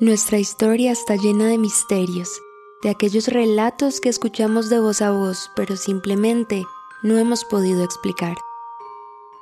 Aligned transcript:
Nuestra 0.00 0.38
historia 0.38 0.92
está 0.92 1.16
llena 1.16 1.48
de 1.48 1.58
misterios, 1.58 2.40
de 2.82 2.88
aquellos 2.88 3.28
relatos 3.28 4.00
que 4.00 4.08
escuchamos 4.08 4.70
de 4.70 4.80
voz 4.80 5.02
a 5.02 5.10
voz, 5.10 5.50
pero 5.54 5.76
simplemente 5.76 6.64
no 7.02 7.18
hemos 7.18 7.44
podido 7.44 7.84
explicar. 7.84 8.38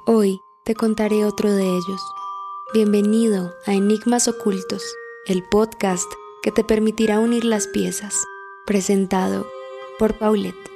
Hoy 0.05 0.41
te 0.65 0.75
contaré 0.75 1.25
otro 1.25 1.53
de 1.53 1.63
ellos. 1.63 2.01
Bienvenido 2.75 3.55
a 3.67 3.75
Enigmas 3.75 4.27
Ocultos, 4.27 4.83
el 5.27 5.45
podcast 5.45 6.11
que 6.43 6.51
te 6.51 6.65
permitirá 6.65 7.21
unir 7.21 7.45
las 7.45 7.69
piezas, 7.69 8.17
presentado 8.67 9.47
por 9.97 10.19
Paulette. 10.19 10.68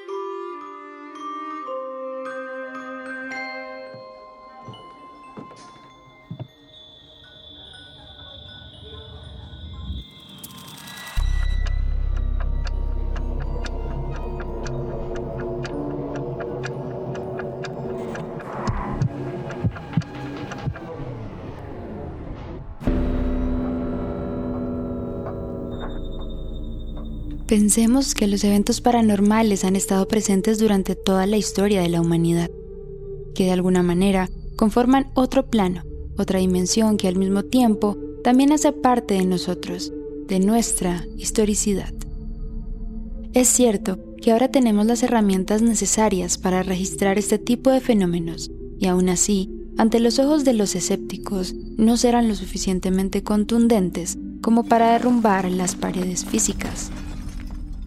Pensemos 27.52 28.14
que 28.14 28.28
los 28.28 28.44
eventos 28.44 28.80
paranormales 28.80 29.66
han 29.66 29.76
estado 29.76 30.08
presentes 30.08 30.58
durante 30.58 30.96
toda 30.96 31.26
la 31.26 31.36
historia 31.36 31.82
de 31.82 31.90
la 31.90 32.00
humanidad, 32.00 32.50
que 33.34 33.44
de 33.44 33.50
alguna 33.50 33.82
manera 33.82 34.30
conforman 34.56 35.10
otro 35.12 35.50
plano, 35.50 35.82
otra 36.16 36.38
dimensión 36.38 36.96
que 36.96 37.08
al 37.08 37.16
mismo 37.16 37.42
tiempo 37.42 37.98
también 38.24 38.52
hace 38.52 38.72
parte 38.72 39.12
de 39.12 39.26
nosotros, 39.26 39.92
de 40.28 40.40
nuestra 40.40 41.06
historicidad. 41.18 41.92
Es 43.34 43.48
cierto 43.48 43.98
que 44.22 44.32
ahora 44.32 44.48
tenemos 44.48 44.86
las 44.86 45.02
herramientas 45.02 45.60
necesarias 45.60 46.38
para 46.38 46.62
registrar 46.62 47.18
este 47.18 47.36
tipo 47.36 47.68
de 47.68 47.80
fenómenos, 47.80 48.50
y 48.78 48.86
aún 48.86 49.10
así, 49.10 49.50
ante 49.76 50.00
los 50.00 50.18
ojos 50.18 50.44
de 50.44 50.54
los 50.54 50.74
escépticos, 50.74 51.54
no 51.76 51.98
serán 51.98 52.28
lo 52.28 52.34
suficientemente 52.34 53.22
contundentes 53.22 54.16
como 54.40 54.64
para 54.64 54.92
derrumbar 54.92 55.50
las 55.50 55.76
paredes 55.76 56.24
físicas. 56.24 56.90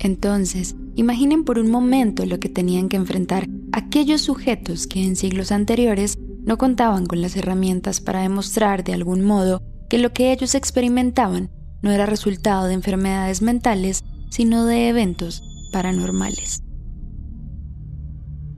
Entonces, 0.06 0.76
imaginen 0.94 1.44
por 1.44 1.58
un 1.58 1.72
momento 1.72 2.28
lo 2.28 2.40
que 2.40 2.48
tenían 2.48 2.90
que 2.90 2.96
enfrentar 2.96 3.48
aquellos 3.72 4.22
sujetos 4.22 4.86
que 4.86 5.04
en 5.04 5.16
siglos 5.16 5.52
anteriores 5.52 6.20
no 6.44 6.60
contaban 6.60 7.08
con 7.08 7.24
las 7.24 7.36
herramientas 7.36 8.02
para 8.02 8.22
demostrar 8.22 8.84
de 8.84 8.94
algún 8.94 9.24
modo 9.24 9.64
que 9.90 9.98
lo 9.98 10.14
que 10.14 10.32
ellos 10.32 10.54
experimentaban 10.54 11.50
no 11.82 11.90
era 11.90 12.06
resultado 12.06 12.68
de 12.68 12.76
enfermedades 12.76 13.42
mentales, 13.42 14.04
sino 14.30 14.66
de 14.66 14.90
eventos 14.90 15.42
paranormales. 15.72 16.62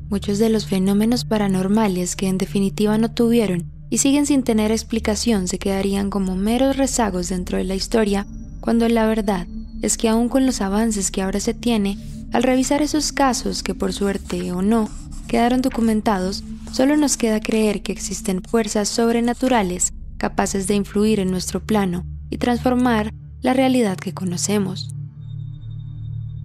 Muchos 0.09 0.39
de 0.39 0.49
los 0.49 0.65
fenómenos 0.65 1.23
paranormales 1.23 2.17
que 2.17 2.27
en 2.27 2.37
definitiva 2.37 2.97
no 2.97 3.13
tuvieron 3.13 3.71
y 3.89 3.99
siguen 3.99 4.25
sin 4.25 4.43
tener 4.43 4.71
explicación 4.71 5.47
se 5.47 5.59
quedarían 5.59 6.09
como 6.09 6.35
meros 6.35 6.75
rezagos 6.75 7.29
dentro 7.29 7.57
de 7.57 7.63
la 7.63 7.75
historia, 7.75 8.27
cuando 8.59 8.89
la 8.89 9.05
verdad 9.05 9.47
es 9.81 9.97
que 9.97 10.09
aún 10.09 10.29
con 10.29 10.45
los 10.45 10.61
avances 10.61 11.11
que 11.11 11.21
ahora 11.21 11.39
se 11.39 11.53
tiene, 11.53 11.97
al 12.33 12.43
revisar 12.43 12.81
esos 12.81 13.11
casos 13.11 13.63
que 13.63 13.75
por 13.75 13.93
suerte 13.93 14.51
o 14.51 14.61
no 14.61 14.89
quedaron 15.27 15.61
documentados, 15.61 16.43
solo 16.71 16.97
nos 16.97 17.17
queda 17.17 17.39
creer 17.39 17.81
que 17.81 17.91
existen 17.91 18.41
fuerzas 18.43 18.89
sobrenaturales 18.89 19.93
capaces 20.17 20.67
de 20.67 20.75
influir 20.75 21.19
en 21.19 21.31
nuestro 21.31 21.63
plano 21.63 22.05
y 22.29 22.37
transformar 22.37 23.13
la 23.41 23.53
realidad 23.53 23.97
que 23.97 24.13
conocemos. 24.13 24.93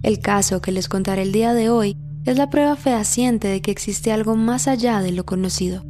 El 0.03 0.19
caso 0.19 0.61
que 0.61 0.71
les 0.71 0.89
contaré 0.89 1.23
el 1.23 1.31
día 1.31 1.53
de 1.53 1.69
hoy 1.69 1.97
es 2.25 2.37
la 2.37 2.49
prueba 2.49 2.75
fehaciente 2.75 3.47
de 3.47 3.61
que 3.61 3.71
existe 3.71 4.11
algo 4.11 4.35
más 4.35 4.67
allá 4.67 5.01
de 5.01 5.11
lo 5.11 5.25
conocido. 5.25 5.83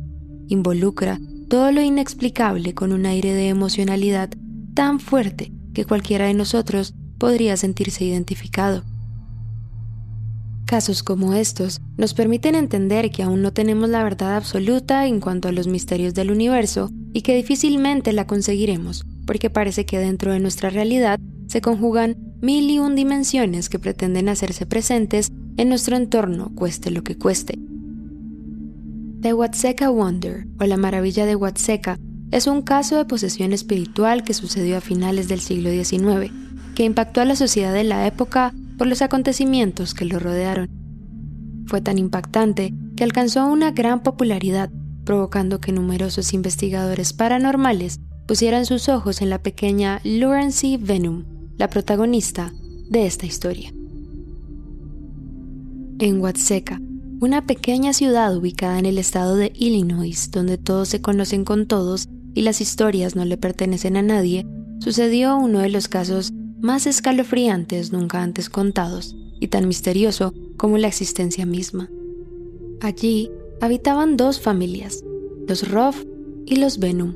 Involucra 0.48 1.20
todo 1.50 1.72
lo 1.72 1.82
inexplicable 1.82 2.74
con 2.74 2.94
un 2.94 3.06
aire 3.06 3.34
de 3.34 3.50
emocionalidad 3.50 4.30
tan 4.74 5.00
fuerte 5.00 5.52
que 5.74 5.86
cualquiera 5.86 6.26
de 6.26 6.34
nosotros 6.34 6.96
podría 7.24 7.56
sentirse 7.56 8.04
identificado. 8.04 8.84
Casos 10.66 11.04
como 11.04 11.34
estos 11.36 11.80
nos 11.96 12.14
permiten 12.14 12.54
entender 12.54 13.12
que 13.12 13.24
aún 13.24 13.42
no 13.42 13.54
tenemos 13.54 13.88
la 13.88 14.04
verdad 14.04 14.36
absoluta 14.36 15.08
en 15.08 15.22
cuanto 15.22 15.48
a 15.48 15.54
los 15.54 15.66
misterios 15.66 16.14
del 16.14 16.32
universo 16.32 16.92
y 17.14 17.22
que 17.22 17.34
difícilmente 17.34 18.12
la 18.12 18.28
conseguiremos, 18.28 19.06
porque 19.26 19.50
parece 19.50 19.86
que 19.86 20.00
dentro 20.00 20.34
de 20.34 20.42
nuestra 20.42 20.70
realidad 20.70 21.18
se 21.48 21.62
conjugan 21.62 22.18
mil 22.42 22.70
y 22.70 22.80
un 22.80 22.94
dimensiones 22.94 23.70
que 23.70 23.80
pretenden 23.80 24.28
hacerse 24.28 24.66
presentes 24.66 25.32
en 25.56 25.70
nuestro 25.70 25.96
entorno, 25.96 26.52
cueste 26.54 26.92
lo 26.92 27.06
que 27.06 27.18
cueste. 27.18 27.58
The 29.22 29.34
Huatseca 29.34 29.90
Wonder, 29.90 30.46
o 30.60 30.66
la 30.66 30.76
maravilla 30.76 31.26
de 31.26 31.38
Huatseca, 31.38 31.98
es 32.32 32.48
un 32.48 32.64
caso 32.64 32.98
de 32.98 33.06
posesión 33.06 33.54
espiritual 33.54 34.26
que 34.26 34.34
sucedió 34.34 34.76
a 34.76 34.82
finales 34.82 35.30
del 35.30 35.40
siglo 35.40 35.70
XIX 35.70 36.44
que 36.74 36.84
impactó 36.84 37.22
a 37.22 37.26
la 37.26 37.36
sociedad 37.36 37.74
de 37.74 37.84
la 37.84 38.08
época 38.08 38.54
por 38.78 38.88
los 38.88 39.02
acontecimientos 39.02 39.94
que 39.94 40.06
lo 40.06 40.20
rodearon. 40.20 40.70
Fue 41.68 41.82
tan 41.82 41.98
impactante 41.98 42.74
que 42.96 43.04
alcanzó 43.04 43.46
una 43.46 43.72
gran 43.72 44.04
popularidad, 44.04 44.70
provocando 45.06 45.60
que 45.60 45.72
numerosos 45.72 46.34
investigadores 46.34 47.14
paranormales 47.14 48.00
pusieran 48.28 48.66
sus 48.66 48.90
ojos 48.90 49.22
en 49.22 49.30
la 49.30 49.42
pequeña 49.42 50.00
Lawrence 50.04 50.78
Venom, 50.78 51.26
la 51.58 51.70
protagonista 51.70 52.54
de 52.90 53.06
esta 53.06 53.26
historia. 53.26 53.72
En 56.00 56.20
Watseka, 56.20 56.82
una 57.20 57.46
pequeña 57.46 57.94
ciudad 57.94 58.36
ubicada 58.36 58.80
en 58.80 58.86
el 58.86 58.98
estado 58.98 59.36
de 59.36 59.54
Illinois, 59.56 60.32
donde 60.32 60.58
todos 60.58 60.90
se 60.90 61.02
conocen 61.02 61.46
con 61.46 61.68
todos 61.68 62.10
y 62.34 62.42
las 62.42 62.60
historias 62.60 63.16
no 63.16 63.24
le 63.26 63.38
pertenecen 63.38 63.96
a 63.96 64.02
nadie, 64.02 64.46
sucedió 64.80 65.38
uno 65.38 65.60
de 65.60 65.70
los 65.70 65.88
casos 65.88 66.34
más 66.64 66.88
escalofriantes 66.88 67.92
nunca 67.92 68.24
antes 68.24 68.50
contados 68.50 69.18
y 69.42 69.50
tan 69.50 69.68
misterioso 69.68 70.34
como 70.56 70.78
la 70.78 70.88
existencia 70.88 71.46
misma. 71.46 71.90
Allí 72.80 73.30
habitaban 73.60 74.16
dos 74.16 74.40
familias, 74.40 75.04
los 75.46 75.70
Roth 75.70 76.08
y 76.46 76.56
los 76.56 76.80
Venom, 76.80 77.16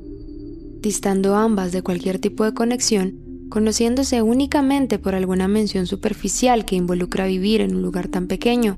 distando 0.81 1.37
ambas 1.37 1.71
de 1.71 1.81
cualquier 1.81 2.19
tipo 2.19 2.43
de 2.43 2.53
conexión, 2.53 3.47
conociéndose 3.49 4.21
únicamente 4.21 4.99
por 4.99 5.15
alguna 5.15 5.47
mención 5.47 5.87
superficial 5.87 6.65
que 6.65 6.75
involucra 6.75 7.25
vivir 7.25 7.61
en 7.61 7.73
un 7.73 7.81
lugar 7.81 8.09
tan 8.09 8.27
pequeño. 8.27 8.77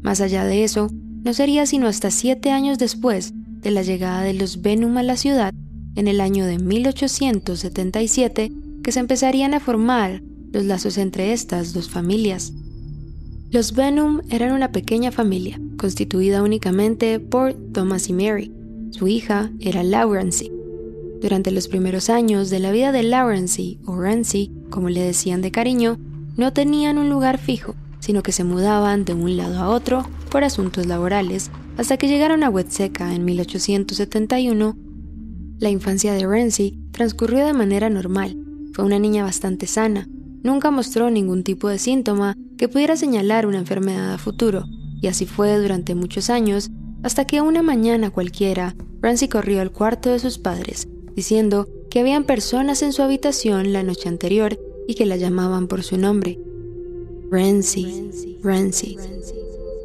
Más 0.00 0.22
allá 0.22 0.46
de 0.46 0.64
eso, 0.64 0.88
no 1.22 1.34
sería 1.34 1.66
sino 1.66 1.86
hasta 1.86 2.10
siete 2.10 2.50
años 2.50 2.78
después 2.78 3.34
de 3.34 3.70
la 3.70 3.82
llegada 3.82 4.22
de 4.22 4.32
los 4.32 4.62
Venom 4.62 4.96
a 4.96 5.02
la 5.02 5.18
ciudad, 5.18 5.52
en 5.96 6.08
el 6.08 6.22
año 6.22 6.46
de 6.46 6.58
1877, 6.58 8.50
que 8.82 8.92
se 8.92 9.00
empezarían 9.00 9.54
a 9.54 9.60
formar 9.60 10.22
los 10.52 10.64
lazos 10.64 10.98
entre 10.98 11.32
estas 11.32 11.72
dos 11.72 11.88
familias. 11.88 12.52
Los 13.50 13.74
Benham 13.74 14.22
eran 14.30 14.52
una 14.52 14.72
pequeña 14.72 15.12
familia, 15.12 15.60
constituida 15.76 16.42
únicamente 16.42 17.20
por 17.20 17.52
Thomas 17.52 18.08
y 18.08 18.12
Mary. 18.12 18.52
Su 18.90 19.08
hija 19.08 19.50
era 19.60 19.82
Lawrence. 19.82 20.50
Durante 21.20 21.50
los 21.50 21.68
primeros 21.68 22.10
años 22.10 22.50
de 22.50 22.58
la 22.58 22.72
vida 22.72 22.92
de 22.92 23.02
Lawrence, 23.02 23.78
o 23.86 24.00
Rancy, 24.00 24.50
como 24.70 24.88
le 24.88 25.02
decían 25.02 25.42
de 25.42 25.50
cariño, 25.50 25.98
no 26.36 26.52
tenían 26.52 26.98
un 26.98 27.10
lugar 27.10 27.38
fijo, 27.38 27.74
sino 28.00 28.22
que 28.22 28.32
se 28.32 28.42
mudaban 28.42 29.04
de 29.04 29.14
un 29.14 29.36
lado 29.36 29.58
a 29.60 29.68
otro 29.68 30.08
por 30.30 30.44
asuntos 30.44 30.86
laborales, 30.86 31.50
hasta 31.76 31.96
que 31.96 32.08
llegaron 32.08 32.42
a 32.42 32.50
Huetseca 32.50 33.14
en 33.14 33.24
1871. 33.24 34.76
La 35.58 35.70
infancia 35.70 36.12
de 36.14 36.26
Rancy 36.26 36.78
transcurrió 36.90 37.46
de 37.46 37.52
manera 37.52 37.88
normal, 37.88 38.36
fue 38.72 38.84
una 38.84 38.98
niña 38.98 39.24
bastante 39.24 39.66
sana. 39.66 40.08
Nunca 40.42 40.70
mostró 40.70 41.10
ningún 41.10 41.44
tipo 41.44 41.68
de 41.68 41.78
síntoma 41.78 42.36
que 42.58 42.68
pudiera 42.68 42.96
señalar 42.96 43.46
una 43.46 43.58
enfermedad 43.58 44.12
a 44.12 44.18
futuro, 44.18 44.64
y 45.00 45.08
así 45.08 45.26
fue 45.26 45.56
durante 45.58 45.94
muchos 45.94 46.30
años, 46.30 46.70
hasta 47.02 47.26
que 47.26 47.40
una 47.40 47.62
mañana 47.62 48.10
cualquiera, 48.10 48.76
Rancy 49.00 49.28
corrió 49.28 49.60
al 49.60 49.72
cuarto 49.72 50.10
de 50.10 50.18
sus 50.18 50.38
padres, 50.38 50.88
diciendo 51.14 51.68
que 51.90 52.00
habían 52.00 52.24
personas 52.24 52.82
en 52.82 52.92
su 52.92 53.02
habitación 53.02 53.72
la 53.72 53.82
noche 53.82 54.08
anterior 54.08 54.58
y 54.86 54.94
que 54.94 55.06
la 55.06 55.16
llamaban 55.16 55.68
por 55.68 55.82
su 55.82 55.98
nombre. 55.98 56.38
Rancy, 57.30 58.38
Rancy, 58.42 58.96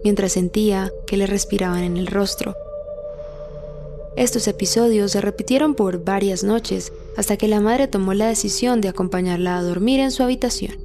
mientras 0.04 0.34
sentía 0.34 0.92
que 1.06 1.18
le 1.18 1.28
respiraban 1.28 1.84
en 1.84 1.98
el 1.98 2.08
rostro. 2.08 2.56
Estos 4.18 4.48
episodios 4.48 5.12
se 5.12 5.22
repitieron 5.22 5.76
por 5.76 6.04
varias 6.04 6.44
noches 6.44 6.92
hasta 7.18 7.38
que 7.38 7.48
la 7.48 7.62
madre 7.62 7.88
tomó 7.88 8.16
la 8.16 8.26
decisión 8.28 8.82
de 8.82 8.90
acompañarla 8.90 9.60
a 9.60 9.62
dormir 9.62 10.00
en 10.00 10.10
su 10.10 10.24
habitación. 10.24 10.76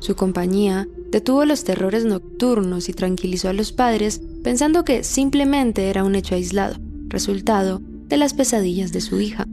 Su 0.00 0.16
compañía 0.16 0.88
detuvo 1.12 1.44
los 1.44 1.62
terrores 1.62 2.04
nocturnos 2.04 2.88
y 2.88 2.92
tranquilizó 2.94 3.48
a 3.48 3.52
los 3.52 3.70
padres 3.70 4.20
pensando 4.42 4.84
que 4.84 5.04
simplemente 5.04 5.88
era 5.88 6.02
un 6.02 6.16
hecho 6.16 6.34
aislado, 6.34 6.80
resultado 7.06 7.80
de 8.08 8.16
las 8.16 8.34
pesadillas 8.34 8.90
de 8.90 9.02
su 9.02 9.20
hija. 9.20 9.46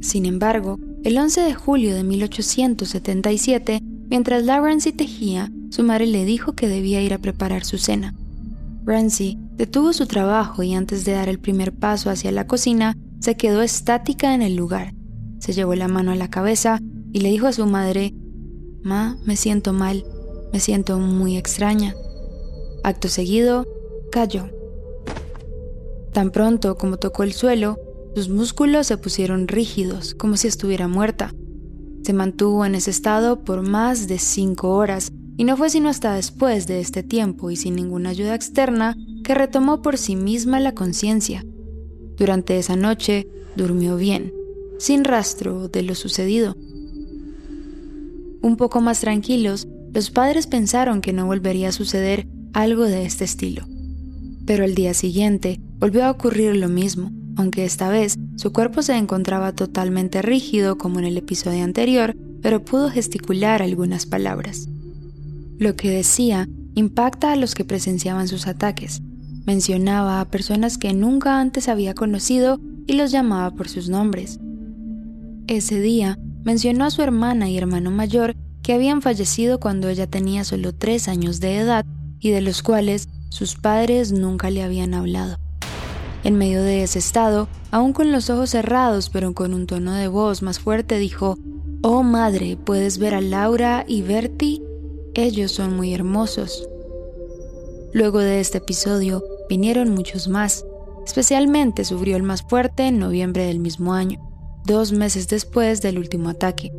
Sin 0.00 0.24
embargo, 0.24 0.78
El 1.04 1.18
11 1.18 1.42
de 1.42 1.54
julio 1.54 1.94
de 1.94 2.02
1877, 2.02 3.80
mientras 4.08 4.44
la 4.44 4.62
tejía, 4.96 5.50
su 5.68 5.82
madre 5.82 6.06
le 6.06 6.24
dijo 6.24 6.54
que 6.54 6.66
debía 6.66 7.02
ir 7.02 7.12
a 7.12 7.18
preparar 7.18 7.64
su 7.64 7.76
cena. 7.76 8.14
Ramsey 8.84 9.38
detuvo 9.56 9.92
su 9.92 10.06
trabajo 10.06 10.62
y 10.62 10.74
antes 10.74 11.04
de 11.04 11.12
dar 11.12 11.28
el 11.28 11.38
primer 11.38 11.72
paso 11.72 12.10
hacia 12.10 12.32
la 12.32 12.46
cocina, 12.46 12.96
se 13.20 13.36
quedó 13.36 13.62
estática 13.62 14.34
en 14.34 14.42
el 14.42 14.56
lugar. 14.56 14.94
Se 15.38 15.52
llevó 15.52 15.74
la 15.74 15.88
mano 15.88 16.12
a 16.12 16.16
la 16.16 16.30
cabeza 16.30 16.80
y 17.12 17.20
le 17.20 17.30
dijo 17.30 17.46
a 17.46 17.52
su 17.52 17.66
madre, 17.66 18.14
Ma, 18.82 19.18
me 19.26 19.36
siento 19.36 19.72
mal, 19.72 20.04
me 20.52 20.60
siento 20.60 20.98
muy 20.98 21.36
extraña. 21.36 21.94
Acto 22.82 23.08
seguido, 23.08 23.66
cayó. 24.10 24.48
Tan 26.12 26.30
pronto 26.30 26.76
como 26.76 26.96
tocó 26.96 27.22
el 27.22 27.32
suelo, 27.32 27.78
sus 28.14 28.28
músculos 28.28 28.86
se 28.86 28.96
pusieron 28.96 29.46
rígidos, 29.48 30.14
como 30.14 30.36
si 30.36 30.48
estuviera 30.48 30.88
muerta. 30.88 31.32
Se 32.02 32.12
mantuvo 32.12 32.64
en 32.64 32.74
ese 32.74 32.90
estado 32.90 33.44
por 33.44 33.62
más 33.62 34.08
de 34.08 34.18
cinco 34.18 34.70
horas 34.70 35.12
y 35.40 35.44
no 35.44 35.56
fue 35.56 35.70
sino 35.70 35.88
hasta 35.88 36.12
después 36.12 36.66
de 36.66 36.80
este 36.80 37.02
tiempo 37.02 37.50
y 37.50 37.56
sin 37.56 37.74
ninguna 37.74 38.10
ayuda 38.10 38.34
externa 38.34 38.94
que 39.24 39.34
retomó 39.34 39.80
por 39.80 39.96
sí 39.96 40.14
misma 40.14 40.60
la 40.60 40.74
conciencia. 40.74 41.46
Durante 42.18 42.58
esa 42.58 42.76
noche 42.76 43.26
durmió 43.56 43.96
bien, 43.96 44.34
sin 44.78 45.02
rastro 45.02 45.68
de 45.68 45.82
lo 45.82 45.94
sucedido. 45.94 46.58
Un 48.42 48.56
poco 48.58 48.82
más 48.82 49.00
tranquilos, 49.00 49.66
los 49.94 50.10
padres 50.10 50.46
pensaron 50.46 51.00
que 51.00 51.14
no 51.14 51.24
volvería 51.24 51.70
a 51.70 51.72
suceder 51.72 52.28
algo 52.52 52.84
de 52.84 53.06
este 53.06 53.24
estilo. 53.24 53.66
Pero 54.44 54.66
el 54.66 54.74
día 54.74 54.92
siguiente 54.92 55.58
volvió 55.78 56.04
a 56.04 56.10
ocurrir 56.10 56.54
lo 56.54 56.68
mismo, 56.68 57.12
aunque 57.36 57.64
esta 57.64 57.88
vez 57.88 58.18
su 58.36 58.52
cuerpo 58.52 58.82
se 58.82 58.94
encontraba 58.94 59.54
totalmente 59.54 60.20
rígido 60.20 60.76
como 60.76 60.98
en 60.98 61.06
el 61.06 61.16
episodio 61.16 61.64
anterior, 61.64 62.14
pero 62.42 62.62
pudo 62.62 62.90
gesticular 62.90 63.62
algunas 63.62 64.04
palabras. 64.04 64.68
Lo 65.60 65.76
que 65.76 65.90
decía 65.90 66.48
impacta 66.74 67.32
a 67.32 67.36
los 67.36 67.54
que 67.54 67.66
presenciaban 67.66 68.28
sus 68.28 68.46
ataques. 68.46 69.02
Mencionaba 69.44 70.22
a 70.22 70.30
personas 70.30 70.78
que 70.78 70.94
nunca 70.94 71.38
antes 71.38 71.68
había 71.68 71.92
conocido 71.92 72.58
y 72.86 72.94
los 72.94 73.10
llamaba 73.10 73.50
por 73.50 73.68
sus 73.68 73.90
nombres. 73.90 74.40
Ese 75.48 75.78
día 75.78 76.18
mencionó 76.44 76.86
a 76.86 76.90
su 76.90 77.02
hermana 77.02 77.50
y 77.50 77.58
hermano 77.58 77.90
mayor 77.90 78.34
que 78.62 78.72
habían 78.72 79.02
fallecido 79.02 79.60
cuando 79.60 79.90
ella 79.90 80.06
tenía 80.06 80.44
solo 80.44 80.74
tres 80.74 81.08
años 81.08 81.40
de 81.40 81.58
edad 81.58 81.84
y 82.20 82.30
de 82.30 82.40
los 82.40 82.62
cuales 82.62 83.10
sus 83.28 83.56
padres 83.56 84.12
nunca 84.12 84.48
le 84.48 84.62
habían 84.62 84.94
hablado. 84.94 85.36
En 86.24 86.36
medio 86.36 86.62
de 86.62 86.84
ese 86.84 87.00
estado, 87.00 87.48
aún 87.70 87.92
con 87.92 88.12
los 88.12 88.30
ojos 88.30 88.48
cerrados 88.48 89.10
pero 89.10 89.34
con 89.34 89.52
un 89.52 89.66
tono 89.66 89.92
de 89.92 90.08
voz 90.08 90.40
más 90.40 90.58
fuerte, 90.58 90.98
dijo, 90.98 91.36
Oh 91.82 92.02
madre, 92.02 92.56
¿puedes 92.56 92.96
ver 92.96 93.14
a 93.14 93.20
Laura 93.20 93.84
y 93.86 94.00
Bertie? 94.00 94.69
Ellos 95.22 95.52
son 95.52 95.76
muy 95.76 95.92
hermosos. 95.92 96.66
Luego 97.92 98.20
de 98.20 98.40
este 98.40 98.56
episodio 98.56 99.22
vinieron 99.50 99.90
muchos 99.90 100.28
más. 100.28 100.64
Especialmente 101.04 101.84
sufrió 101.84 102.16
el 102.16 102.22
más 102.22 102.40
fuerte 102.40 102.86
en 102.86 102.98
noviembre 102.98 103.44
del 103.44 103.58
mismo 103.58 103.92
año, 103.92 104.18
dos 104.64 104.92
meses 104.92 105.28
después 105.28 105.82
del 105.82 105.98
último 105.98 106.30
ataque. 106.30 106.72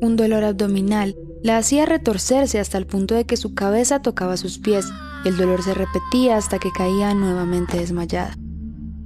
Un 0.00 0.14
dolor 0.14 0.44
abdominal 0.44 1.16
la 1.42 1.58
hacía 1.58 1.86
retorcerse 1.86 2.60
hasta 2.60 2.78
el 2.78 2.86
punto 2.86 3.16
de 3.16 3.24
que 3.24 3.36
su 3.36 3.52
cabeza 3.52 4.00
tocaba 4.00 4.36
sus 4.36 4.60
pies 4.60 4.86
y 5.24 5.28
el 5.28 5.36
dolor 5.36 5.64
se 5.64 5.74
repetía 5.74 6.36
hasta 6.36 6.60
que 6.60 6.70
caía 6.70 7.14
nuevamente 7.14 7.78
desmayada. 7.78 8.36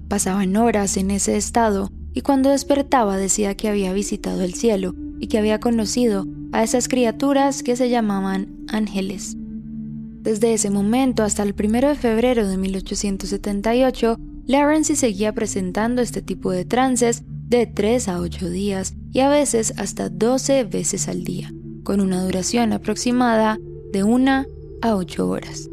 Pasaban 0.08 0.54
horas 0.58 0.98
en 0.98 1.10
ese 1.12 1.38
estado 1.38 1.88
y 2.12 2.20
cuando 2.20 2.50
despertaba 2.50 3.16
decía 3.16 3.54
que 3.54 3.70
había 3.70 3.94
visitado 3.94 4.42
el 4.42 4.52
cielo 4.52 4.94
y 5.18 5.28
que 5.28 5.38
había 5.38 5.60
conocido 5.60 6.26
a 6.54 6.62
esas 6.62 6.86
criaturas 6.86 7.64
que 7.64 7.74
se 7.74 7.90
llamaban 7.90 8.64
ángeles. 8.68 9.36
Desde 9.36 10.54
ese 10.54 10.70
momento 10.70 11.24
hasta 11.24 11.42
el 11.42 11.52
1 11.52 11.88
de 11.88 11.94
febrero 11.96 12.46
de 12.46 12.56
1878, 12.56 14.16
Lawrence 14.46 14.94
seguía 14.94 15.32
presentando 15.32 16.00
este 16.00 16.22
tipo 16.22 16.52
de 16.52 16.64
trances 16.64 17.24
de 17.26 17.66
3 17.66 18.08
a 18.08 18.20
8 18.20 18.50
días 18.50 18.94
y 19.10 19.18
a 19.18 19.28
veces 19.28 19.74
hasta 19.78 20.08
12 20.08 20.62
veces 20.62 21.08
al 21.08 21.24
día, 21.24 21.52
con 21.82 22.00
una 22.00 22.22
duración 22.22 22.72
aproximada 22.72 23.58
de 23.92 24.04
1 24.04 24.46
a 24.82 24.94
8 24.94 25.28
horas. 25.28 25.68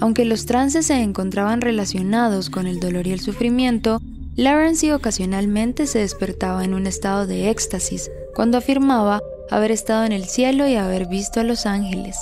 Aunque 0.00 0.24
los 0.24 0.44
trances 0.44 0.86
se 0.86 1.00
encontraban 1.00 1.60
relacionados 1.60 2.50
con 2.50 2.66
el 2.66 2.80
dolor 2.80 3.06
y 3.06 3.12
el 3.12 3.20
sufrimiento, 3.20 4.00
Lawrence 4.34 4.92
ocasionalmente 4.92 5.86
se 5.86 6.00
despertaba 6.00 6.64
en 6.64 6.74
un 6.74 6.88
estado 6.88 7.28
de 7.28 7.48
éxtasis 7.48 8.10
cuando 8.34 8.58
afirmaba 8.58 9.20
haber 9.50 9.70
estado 9.70 10.04
en 10.04 10.12
el 10.12 10.24
cielo 10.24 10.66
y 10.66 10.76
haber 10.76 11.06
visto 11.06 11.40
a 11.40 11.44
los 11.44 11.66
ángeles. 11.66 12.16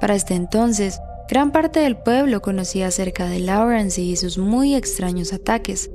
Para 0.00 0.14
este 0.14 0.34
entonces, 0.34 1.00
gran 1.28 1.50
parte 1.50 1.80
del 1.80 1.96
pueblo 1.96 2.42
conocía 2.42 2.88
acerca 2.88 3.26
de 3.26 3.40
Lawrence 3.40 4.00
y 4.00 4.16
sus 4.16 4.38
muy 4.38 4.74
extraños 4.74 5.32
ataques, 5.32 5.90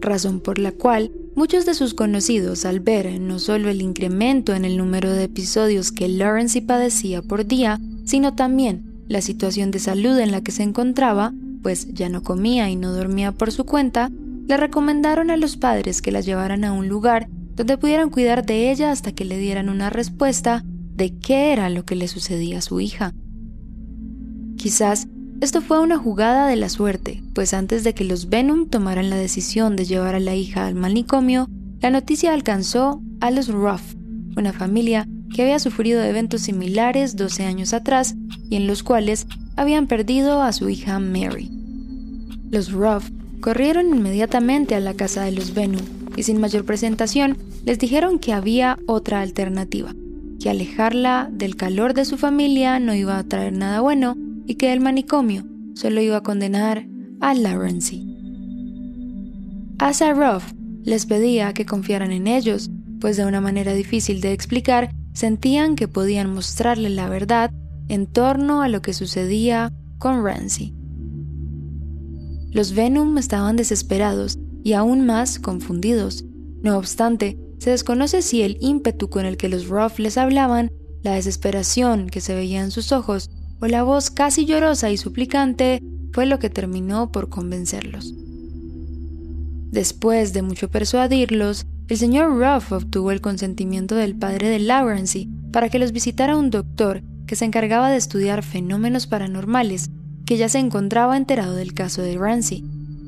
razón 0.00 0.40
por 0.40 0.58
la 0.58 0.72
cual 0.72 1.12
muchos 1.34 1.66
de 1.66 1.74
sus 1.74 1.94
conocidos 1.94 2.64
al 2.64 2.80
ver 2.80 3.20
no 3.20 3.38
solo 3.38 3.68
el 3.68 3.82
incremento 3.82 4.54
en 4.54 4.64
el 4.64 4.76
número 4.76 5.10
de 5.10 5.24
episodios 5.24 5.92
que 5.92 6.08
Lawrence 6.08 6.62
padecía 6.62 7.22
por 7.22 7.46
día, 7.46 7.80
sino 8.04 8.34
también 8.34 8.94
la 9.08 9.20
situación 9.20 9.70
de 9.70 9.78
salud 9.78 10.18
en 10.18 10.30
la 10.30 10.42
que 10.42 10.52
se 10.52 10.62
encontraba, 10.62 11.32
pues 11.62 11.92
ya 11.92 12.08
no 12.08 12.22
comía 12.22 12.70
y 12.70 12.76
no 12.76 12.92
dormía 12.92 13.32
por 13.32 13.52
su 13.52 13.64
cuenta, 13.64 14.10
le 14.46 14.56
recomendaron 14.56 15.30
a 15.30 15.36
los 15.36 15.56
padres 15.56 16.02
que 16.02 16.12
la 16.12 16.20
llevaran 16.20 16.64
a 16.64 16.72
un 16.72 16.88
lugar 16.88 17.28
donde 17.56 17.78
pudieran 17.78 18.10
cuidar 18.10 18.44
de 18.44 18.70
ella 18.70 18.90
hasta 18.90 19.12
que 19.12 19.24
le 19.24 19.38
dieran 19.38 19.68
una 19.68 19.90
respuesta 19.90 20.64
de 20.94 21.16
qué 21.18 21.52
era 21.52 21.70
lo 21.70 21.84
que 21.84 21.96
le 21.96 22.08
sucedía 22.08 22.58
a 22.58 22.62
su 22.62 22.80
hija. 22.80 23.12
Quizás 24.56 25.08
esto 25.40 25.60
fue 25.60 25.80
una 25.80 25.98
jugada 25.98 26.46
de 26.46 26.56
la 26.56 26.68
suerte, 26.68 27.22
pues 27.34 27.54
antes 27.54 27.84
de 27.84 27.92
que 27.92 28.04
los 28.04 28.28
Venom 28.28 28.68
tomaran 28.68 29.10
la 29.10 29.16
decisión 29.16 29.76
de 29.76 29.84
llevar 29.84 30.14
a 30.14 30.20
la 30.20 30.34
hija 30.34 30.66
al 30.66 30.74
manicomio, 30.74 31.48
la 31.80 31.90
noticia 31.90 32.32
alcanzó 32.32 33.02
a 33.20 33.30
los 33.30 33.48
Ruff, 33.48 33.94
una 34.36 34.52
familia 34.52 35.06
que 35.34 35.42
había 35.42 35.58
sufrido 35.58 36.02
eventos 36.02 36.42
similares 36.42 37.16
12 37.16 37.44
años 37.44 37.74
atrás 37.74 38.14
y 38.48 38.56
en 38.56 38.66
los 38.66 38.82
cuales 38.82 39.26
habían 39.56 39.86
perdido 39.86 40.42
a 40.42 40.52
su 40.52 40.68
hija 40.68 40.98
Mary. 40.98 41.50
Los 42.50 42.72
Ruff 42.72 43.10
corrieron 43.40 43.94
inmediatamente 43.94 44.74
a 44.74 44.80
la 44.80 44.94
casa 44.94 45.24
de 45.24 45.32
los 45.32 45.52
Venom 45.52 45.82
y 46.16 46.22
sin 46.22 46.40
mayor 46.40 46.64
presentación 46.64 47.36
les 47.64 47.78
dijeron 47.78 48.18
que 48.18 48.32
había 48.32 48.78
otra 48.86 49.20
alternativa, 49.20 49.94
que 50.40 50.50
alejarla 50.50 51.28
del 51.32 51.56
calor 51.56 51.94
de 51.94 52.04
su 52.04 52.16
familia 52.16 52.78
no 52.78 52.94
iba 52.94 53.18
a 53.18 53.24
traer 53.24 53.52
nada 53.52 53.80
bueno 53.80 54.16
y 54.46 54.56
que 54.56 54.72
el 54.72 54.80
manicomio 54.80 55.44
solo 55.74 56.00
iba 56.00 56.18
a 56.18 56.22
condenar 56.22 56.86
a 57.20 57.34
Lawrence. 57.34 58.00
Asa 59.78 60.12
Ruff 60.12 60.52
les 60.84 61.06
pedía 61.06 61.52
que 61.52 61.66
confiaran 61.66 62.12
en 62.12 62.26
ellos, 62.26 62.70
pues 63.00 63.16
de 63.16 63.24
una 63.24 63.40
manera 63.40 63.74
difícil 63.74 64.20
de 64.20 64.32
explicar, 64.32 64.90
sentían 65.12 65.76
que 65.76 65.88
podían 65.88 66.32
mostrarle 66.32 66.90
la 66.90 67.08
verdad 67.08 67.50
en 67.88 68.06
torno 68.06 68.62
a 68.62 68.68
lo 68.68 68.82
que 68.82 68.92
sucedía 68.92 69.72
con 69.98 70.24
Ramsey. 70.24 70.74
Los 72.50 72.72
Venom 72.72 73.18
estaban 73.18 73.56
desesperados 73.56 74.38
y 74.64 74.72
aún 74.72 75.06
más 75.06 75.38
confundidos. 75.38 76.24
No 76.62 76.78
obstante, 76.78 77.38
se 77.58 77.70
desconoce 77.70 78.22
si 78.22 78.42
el 78.42 78.56
ímpetu 78.60 79.08
con 79.10 79.26
el 79.26 79.36
que 79.36 79.48
los 79.48 79.68
Ruff 79.68 79.98
les 80.00 80.18
hablaban, 80.18 80.72
la 81.02 81.14
desesperación 81.14 82.08
que 82.08 82.20
se 82.20 82.34
veía 82.34 82.62
en 82.62 82.70
sus 82.70 82.90
ojos 82.90 83.30
o 83.60 83.66
la 83.66 83.82
voz 83.82 84.10
casi 84.10 84.46
llorosa 84.46 84.90
y 84.90 84.96
suplicante 84.96 85.82
fue 86.12 86.26
lo 86.26 86.38
que 86.38 86.50
terminó 86.50 87.12
por 87.12 87.28
convencerlos. 87.28 88.14
Después 89.70 90.32
de 90.32 90.42
mucho 90.42 90.70
persuadirlos, 90.70 91.66
el 91.88 91.98
señor 91.98 92.38
Ruff 92.38 92.72
obtuvo 92.72 93.10
el 93.10 93.20
consentimiento 93.20 93.94
del 93.94 94.16
padre 94.16 94.48
de 94.48 94.60
Lawrence 94.60 95.28
para 95.52 95.68
que 95.68 95.78
los 95.78 95.92
visitara 95.92 96.36
un 96.36 96.50
doctor 96.50 97.02
que 97.26 97.36
se 97.36 97.44
encargaba 97.44 97.90
de 97.90 97.96
estudiar 97.96 98.42
fenómenos 98.42 99.06
paranormales, 99.06 99.90
que 100.24 100.38
ya 100.38 100.48
se 100.48 100.58
encontraba 100.58 101.16
enterado 101.16 101.54
del 101.54 101.74
caso 101.74 102.00
de 102.00 102.16
Ramsey. 102.16 102.64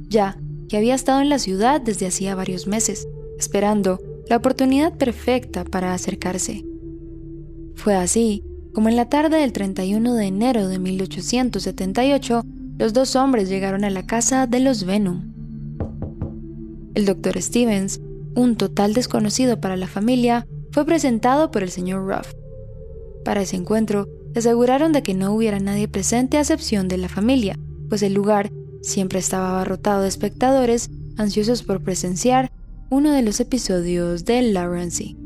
Ya 0.08 0.36
que 0.68 0.76
había 0.76 0.94
estado 0.94 1.20
en 1.20 1.28
la 1.28 1.38
ciudad 1.38 1.80
desde 1.80 2.06
hacía 2.06 2.34
varios 2.34 2.66
meses, 2.66 3.08
esperando 3.38 4.00
la 4.28 4.36
oportunidad 4.36 4.96
perfecta 4.96 5.64
para 5.64 5.94
acercarse. 5.94 6.64
Fue 7.74 7.94
así 7.94 8.42
como 8.76 8.90
en 8.90 8.96
la 8.96 9.08
tarde 9.08 9.38
del 9.38 9.54
31 9.54 10.12
de 10.16 10.26
enero 10.26 10.68
de 10.68 10.78
1878, 10.78 12.42
los 12.76 12.92
dos 12.92 13.16
hombres 13.16 13.48
llegaron 13.48 13.84
a 13.84 13.90
la 13.90 14.04
casa 14.04 14.46
de 14.46 14.60
los 14.60 14.84
Venom. 14.84 15.32
El 16.94 17.06
doctor 17.06 17.40
Stevens, 17.40 18.02
un 18.34 18.56
total 18.56 18.92
desconocido 18.92 19.62
para 19.62 19.76
la 19.76 19.86
familia, 19.86 20.46
fue 20.72 20.84
presentado 20.84 21.50
por 21.50 21.62
el 21.62 21.70
señor 21.70 22.06
Ruff. 22.06 22.34
Para 23.24 23.40
ese 23.40 23.56
encuentro, 23.56 24.08
se 24.34 24.40
aseguraron 24.40 24.92
de 24.92 25.02
que 25.02 25.14
no 25.14 25.32
hubiera 25.32 25.58
nadie 25.58 25.88
presente 25.88 26.36
a 26.36 26.40
excepción 26.40 26.86
de 26.86 26.98
la 26.98 27.08
familia, 27.08 27.58
pues 27.88 28.02
el 28.02 28.12
lugar 28.12 28.52
Siempre 28.86 29.18
estaba 29.18 29.50
abarrotado 29.50 30.02
de 30.02 30.08
espectadores, 30.08 30.90
ansiosos 31.16 31.64
por 31.64 31.82
presenciar 31.82 32.52
uno 32.88 33.10
de 33.10 33.22
los 33.22 33.40
episodios 33.40 34.24
de 34.24 34.40
Lawrence. 34.42 35.16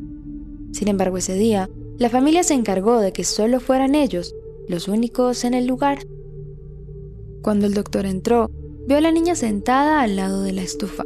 Sin 0.72 0.88
embargo, 0.88 1.18
ese 1.18 1.34
día, 1.34 1.68
la 1.98 2.08
familia 2.08 2.42
se 2.42 2.54
encargó 2.54 3.00
de 3.00 3.12
que 3.12 3.22
solo 3.22 3.60
fueran 3.60 3.94
ellos 3.94 4.34
los 4.66 4.88
únicos 4.88 5.44
en 5.44 5.52
el 5.52 5.66
lugar. 5.66 5.98
Cuando 7.42 7.66
el 7.66 7.74
doctor 7.74 8.06
entró, 8.06 8.50
vio 8.88 8.96
a 8.96 9.02
la 9.02 9.12
niña 9.12 9.34
sentada 9.34 10.00
al 10.00 10.16
lado 10.16 10.40
de 10.40 10.52
la 10.52 10.62
estufa. 10.62 11.04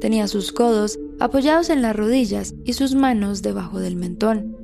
Tenía 0.00 0.26
sus 0.26 0.52
codos 0.52 0.98
apoyados 1.18 1.68
en 1.68 1.82
las 1.82 1.94
rodillas 1.94 2.54
y 2.64 2.72
sus 2.72 2.94
manos 2.94 3.42
debajo 3.42 3.78
del 3.78 3.96
mentón. 3.96 4.56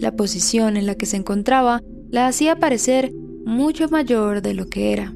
La 0.00 0.16
posición 0.16 0.76
en 0.76 0.86
la 0.86 0.96
que 0.96 1.06
se 1.06 1.16
encontraba 1.16 1.80
la 2.10 2.26
hacía 2.26 2.58
parecer 2.58 3.12
mucho 3.44 3.88
mayor 3.88 4.42
de 4.42 4.54
lo 4.54 4.66
que 4.66 4.92
era. 4.92 5.14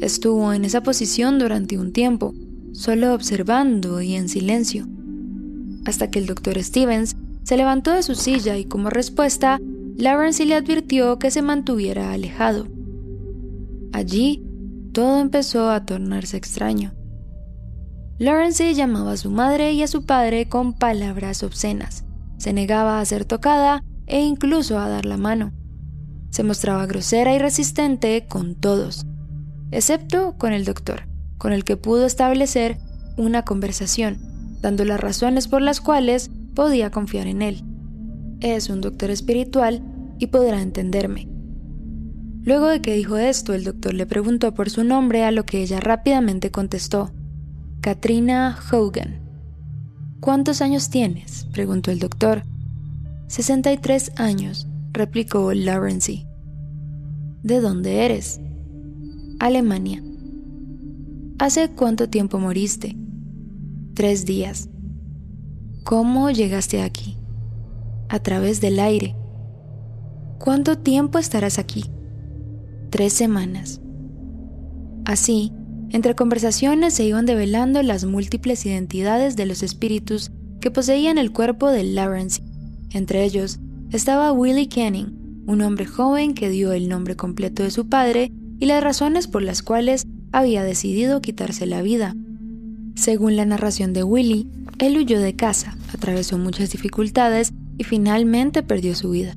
Estuvo 0.00 0.52
en 0.52 0.64
esa 0.64 0.82
posición 0.82 1.38
durante 1.38 1.78
un 1.78 1.92
tiempo, 1.92 2.34
solo 2.72 3.14
observando 3.14 4.00
y 4.00 4.14
en 4.14 4.28
silencio, 4.28 4.86
hasta 5.84 6.10
que 6.10 6.18
el 6.18 6.26
doctor 6.26 6.62
Stevens 6.62 7.16
se 7.42 7.56
levantó 7.56 7.92
de 7.92 8.02
su 8.02 8.14
silla 8.14 8.56
y 8.56 8.64
como 8.64 8.90
respuesta, 8.90 9.60
Lawrence 9.96 10.44
le 10.46 10.54
advirtió 10.54 11.18
que 11.18 11.30
se 11.30 11.42
mantuviera 11.42 12.12
alejado. 12.12 12.68
Allí, 13.92 14.42
todo 14.92 15.20
empezó 15.20 15.70
a 15.70 15.84
tornarse 15.84 16.36
extraño. 16.36 16.94
Lawrence 18.18 18.74
llamaba 18.74 19.12
a 19.12 19.16
su 19.16 19.30
madre 19.30 19.72
y 19.72 19.82
a 19.82 19.88
su 19.88 20.04
padre 20.04 20.48
con 20.48 20.74
palabras 20.74 21.42
obscenas. 21.42 22.04
Se 22.38 22.52
negaba 22.52 23.00
a 23.00 23.04
ser 23.04 23.24
tocada 23.24 23.84
e 24.06 24.20
incluso 24.20 24.78
a 24.78 24.88
dar 24.88 25.04
la 25.04 25.16
mano. 25.16 25.52
Se 26.30 26.44
mostraba 26.44 26.86
grosera 26.86 27.34
y 27.34 27.38
resistente 27.38 28.26
con 28.28 28.54
todos, 28.54 29.06
excepto 29.72 30.36
con 30.38 30.52
el 30.52 30.64
doctor, 30.64 31.08
con 31.38 31.52
el 31.52 31.64
que 31.64 31.76
pudo 31.76 32.06
establecer 32.06 32.78
una 33.16 33.44
conversación, 33.44 34.18
dando 34.60 34.84
las 34.84 35.00
razones 35.00 35.48
por 35.48 35.60
las 35.60 35.80
cuales 35.80 36.30
podía 36.54 36.90
confiar 36.90 37.26
en 37.26 37.42
él. 37.42 37.64
Es 38.40 38.70
un 38.70 38.80
doctor 38.80 39.10
espiritual 39.10 39.82
y 40.18 40.28
podrá 40.28 40.62
entenderme. 40.62 41.28
Luego 42.44 42.68
de 42.68 42.80
que 42.80 42.94
dijo 42.94 43.16
esto, 43.16 43.54
el 43.54 43.64
doctor 43.64 43.94
le 43.94 44.06
preguntó 44.06 44.52
por 44.52 44.68
su 44.68 44.84
nombre, 44.84 45.24
a 45.24 45.30
lo 45.30 45.44
que 45.44 45.62
ella 45.62 45.80
rápidamente 45.80 46.50
contestó, 46.50 47.12
Katrina 47.80 48.58
Hogan. 48.70 49.20
¿Cuántos 50.20 50.60
años 50.60 50.90
tienes? 50.90 51.46
preguntó 51.52 51.90
el 51.90 51.98
doctor. 51.98 52.44
63 53.28 54.12
años, 54.16 54.66
replicó 54.92 55.52
Lawrence. 55.52 56.26
¿De 57.42 57.60
dónde 57.60 58.04
eres? 58.04 58.40
Alemania. 59.42 60.00
¿Hace 61.40 61.68
cuánto 61.68 62.08
tiempo 62.08 62.38
moriste? 62.38 62.96
Tres 63.92 64.24
días. 64.24 64.68
¿Cómo 65.82 66.30
llegaste 66.30 66.80
aquí? 66.80 67.16
A 68.08 68.20
través 68.20 68.60
del 68.60 68.78
aire. 68.78 69.16
¿Cuánto 70.38 70.78
tiempo 70.78 71.18
estarás 71.18 71.58
aquí? 71.58 71.86
Tres 72.90 73.14
semanas. 73.14 73.80
Así, 75.06 75.50
entre 75.90 76.14
conversaciones 76.14 76.94
se 76.94 77.04
iban 77.04 77.26
develando 77.26 77.82
las 77.82 78.04
múltiples 78.04 78.64
identidades 78.64 79.34
de 79.34 79.46
los 79.46 79.64
espíritus 79.64 80.30
que 80.60 80.70
poseían 80.70 81.18
el 81.18 81.32
cuerpo 81.32 81.68
de 81.68 81.82
Lawrence. 81.82 82.44
Entre 82.90 83.24
ellos 83.24 83.58
estaba 83.90 84.30
Willie 84.30 84.68
Canning, 84.68 85.42
un 85.48 85.62
hombre 85.62 85.86
joven 85.86 86.34
que 86.34 86.48
dio 86.48 86.72
el 86.72 86.88
nombre 86.88 87.16
completo 87.16 87.64
de 87.64 87.72
su 87.72 87.88
padre 87.88 88.30
y 88.58 88.66
las 88.66 88.82
razones 88.82 89.28
por 89.28 89.42
las 89.42 89.62
cuales 89.62 90.06
había 90.32 90.62
decidido 90.64 91.20
quitarse 91.20 91.66
la 91.66 91.82
vida. 91.82 92.14
Según 92.94 93.36
la 93.36 93.44
narración 93.44 93.92
de 93.92 94.04
Willie, 94.04 94.46
él 94.78 94.96
huyó 94.96 95.20
de 95.20 95.36
casa, 95.36 95.76
atravesó 95.92 96.38
muchas 96.38 96.70
dificultades 96.70 97.52
y 97.78 97.84
finalmente 97.84 98.62
perdió 98.62 98.94
su 98.94 99.10
vida. 99.10 99.36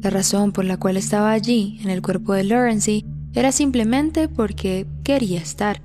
La 0.00 0.10
razón 0.10 0.52
por 0.52 0.64
la 0.64 0.78
cual 0.78 0.96
estaba 0.96 1.32
allí, 1.32 1.78
en 1.82 1.90
el 1.90 2.02
cuerpo 2.02 2.32
de 2.32 2.44
Lawrence, 2.44 3.04
era 3.34 3.52
simplemente 3.52 4.28
porque 4.28 4.86
quería 5.04 5.40
estar. 5.40 5.82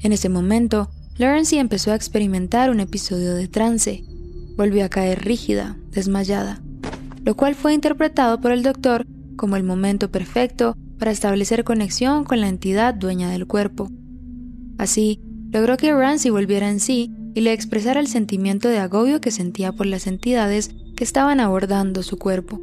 En 0.00 0.12
ese 0.12 0.28
momento, 0.28 0.90
Lawrence 1.16 1.58
empezó 1.58 1.92
a 1.92 1.96
experimentar 1.96 2.70
un 2.70 2.80
episodio 2.80 3.34
de 3.34 3.48
trance. 3.48 4.04
Volvió 4.56 4.84
a 4.84 4.90
caer 4.90 5.24
rígida, 5.24 5.76
desmayada, 5.90 6.60
lo 7.24 7.34
cual 7.36 7.54
fue 7.54 7.72
interpretado 7.72 8.40
por 8.40 8.52
el 8.52 8.62
doctor 8.62 9.06
como 9.36 9.56
el 9.56 9.64
momento 9.64 10.10
perfecto 10.10 10.76
para 10.98 11.10
establecer 11.10 11.64
conexión 11.64 12.24
con 12.24 12.40
la 12.40 12.48
entidad 12.48 12.94
dueña 12.94 13.30
del 13.30 13.46
cuerpo. 13.46 13.90
Así, 14.78 15.20
logró 15.50 15.76
que 15.76 15.92
Ramsey 15.92 16.30
volviera 16.30 16.68
en 16.70 16.80
sí 16.80 17.10
y 17.34 17.40
le 17.40 17.52
expresara 17.52 18.00
el 18.00 18.06
sentimiento 18.06 18.68
de 18.68 18.78
agobio 18.78 19.20
que 19.20 19.30
sentía 19.30 19.72
por 19.72 19.86
las 19.86 20.06
entidades 20.06 20.70
que 20.96 21.04
estaban 21.04 21.40
abordando 21.40 22.02
su 22.02 22.16
cuerpo. 22.16 22.60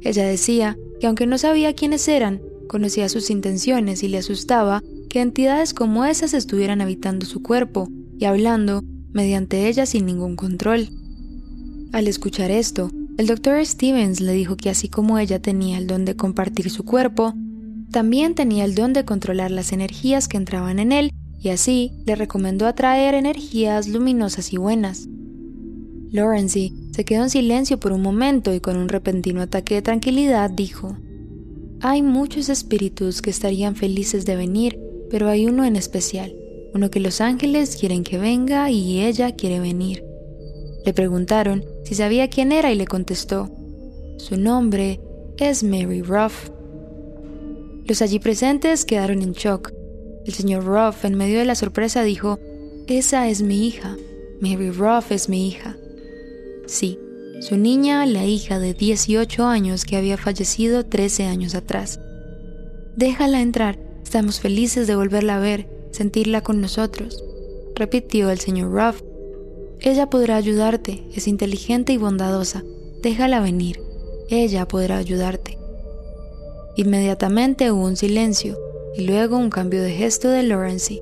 Ella 0.00 0.24
decía 0.24 0.76
que 1.00 1.06
aunque 1.06 1.26
no 1.26 1.38
sabía 1.38 1.74
quiénes 1.74 2.06
eran, 2.08 2.40
conocía 2.68 3.08
sus 3.08 3.30
intenciones 3.30 4.02
y 4.02 4.08
le 4.08 4.18
asustaba 4.18 4.82
que 5.08 5.20
entidades 5.20 5.74
como 5.74 6.04
esas 6.04 6.34
estuvieran 6.34 6.80
habitando 6.80 7.26
su 7.26 7.42
cuerpo 7.42 7.88
y 8.18 8.26
hablando 8.26 8.82
mediante 9.12 9.68
ella 9.68 9.86
sin 9.86 10.06
ningún 10.06 10.36
control. 10.36 10.88
Al 11.92 12.06
escuchar 12.06 12.50
esto, 12.50 12.90
el 13.18 13.26
doctor 13.26 13.66
Stevens 13.66 14.20
le 14.20 14.32
dijo 14.32 14.56
que 14.56 14.70
así 14.70 14.88
como 14.88 15.18
ella 15.18 15.40
tenía 15.40 15.76
el 15.76 15.88
don 15.88 16.04
de 16.04 16.14
compartir 16.14 16.70
su 16.70 16.84
cuerpo, 16.84 17.34
también 17.90 18.36
tenía 18.36 18.64
el 18.64 18.76
don 18.76 18.92
de 18.92 19.04
controlar 19.04 19.50
las 19.50 19.72
energías 19.72 20.28
que 20.28 20.36
entraban 20.36 20.78
en 20.78 20.92
él 20.92 21.10
y 21.40 21.48
así 21.48 21.90
le 22.06 22.14
recomendó 22.14 22.68
atraer 22.68 23.14
energías 23.14 23.88
luminosas 23.88 24.52
y 24.52 24.56
buenas. 24.56 25.08
Lawrence 26.12 26.72
se 26.92 27.04
quedó 27.04 27.24
en 27.24 27.30
silencio 27.30 27.80
por 27.80 27.90
un 27.90 28.02
momento 28.02 28.54
y 28.54 28.60
con 28.60 28.76
un 28.76 28.88
repentino 28.88 29.42
ataque 29.42 29.74
de 29.74 29.82
tranquilidad 29.82 30.48
dijo, 30.48 30.96
Hay 31.80 32.02
muchos 32.02 32.48
espíritus 32.48 33.20
que 33.20 33.30
estarían 33.30 33.74
felices 33.74 34.26
de 34.26 34.36
venir, 34.36 34.78
pero 35.10 35.28
hay 35.28 35.46
uno 35.46 35.64
en 35.64 35.74
especial, 35.74 36.36
uno 36.72 36.88
que 36.88 37.00
los 37.00 37.20
ángeles 37.20 37.76
quieren 37.76 38.04
que 38.04 38.16
venga 38.16 38.70
y 38.70 39.00
ella 39.00 39.32
quiere 39.32 39.58
venir. 39.58 40.07
Le 40.88 40.94
preguntaron 40.94 41.66
si 41.84 41.94
sabía 41.94 42.30
quién 42.30 42.50
era 42.50 42.72
y 42.72 42.74
le 42.74 42.86
contestó, 42.86 43.50
su 44.16 44.38
nombre 44.38 45.02
es 45.36 45.62
Mary 45.62 46.00
Ruff. 46.00 46.48
Los 47.84 48.00
allí 48.00 48.18
presentes 48.18 48.86
quedaron 48.86 49.20
en 49.20 49.32
shock. 49.32 49.70
El 50.24 50.32
señor 50.32 50.64
Ruff, 50.64 51.04
en 51.04 51.14
medio 51.14 51.40
de 51.40 51.44
la 51.44 51.56
sorpresa, 51.56 52.02
dijo, 52.04 52.38
Esa 52.86 53.28
es 53.28 53.42
mi 53.42 53.68
hija. 53.68 53.98
Mary 54.40 54.70
Ruff 54.70 55.12
es 55.12 55.28
mi 55.28 55.46
hija. 55.46 55.76
Sí, 56.64 56.98
su 57.42 57.58
niña, 57.58 58.06
la 58.06 58.24
hija 58.24 58.58
de 58.58 58.72
18 58.72 59.44
años 59.44 59.84
que 59.84 59.98
había 59.98 60.16
fallecido 60.16 60.86
13 60.86 61.24
años 61.24 61.54
atrás. 61.54 62.00
Déjala 62.96 63.42
entrar, 63.42 63.78
estamos 64.02 64.40
felices 64.40 64.86
de 64.86 64.96
volverla 64.96 65.36
a 65.36 65.40
ver, 65.40 65.68
sentirla 65.90 66.40
con 66.40 66.62
nosotros, 66.62 67.22
repitió 67.74 68.30
el 68.30 68.38
señor 68.38 68.70
Ruff. 68.70 69.02
Ella 69.80 70.10
podrá 70.10 70.36
ayudarte, 70.36 71.04
es 71.14 71.28
inteligente 71.28 71.92
y 71.92 71.98
bondadosa, 71.98 72.64
déjala 73.02 73.40
venir, 73.40 73.80
ella 74.28 74.66
podrá 74.66 74.98
ayudarte. 74.98 75.56
Inmediatamente 76.76 77.70
hubo 77.70 77.84
un 77.84 77.96
silencio 77.96 78.58
y 78.96 79.06
luego 79.06 79.36
un 79.36 79.50
cambio 79.50 79.82
de 79.82 79.92
gesto 79.92 80.28
de 80.28 80.42
Lawrence. 80.42 81.00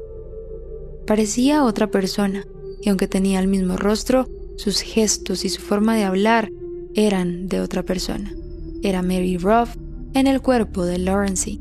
Parecía 1.06 1.64
otra 1.64 1.90
persona, 1.90 2.46
y 2.82 2.90
aunque 2.90 3.08
tenía 3.08 3.40
el 3.40 3.48
mismo 3.48 3.76
rostro, 3.76 4.28
sus 4.56 4.80
gestos 4.80 5.44
y 5.44 5.48
su 5.48 5.62
forma 5.62 5.96
de 5.96 6.04
hablar 6.04 6.50
eran 6.94 7.48
de 7.48 7.60
otra 7.60 7.82
persona. 7.82 8.34
Era 8.82 9.02
Mary 9.02 9.38
Ruff 9.38 9.76
en 10.14 10.26
el 10.26 10.40
cuerpo 10.40 10.84
de 10.84 10.98
Lawrence. 10.98 11.58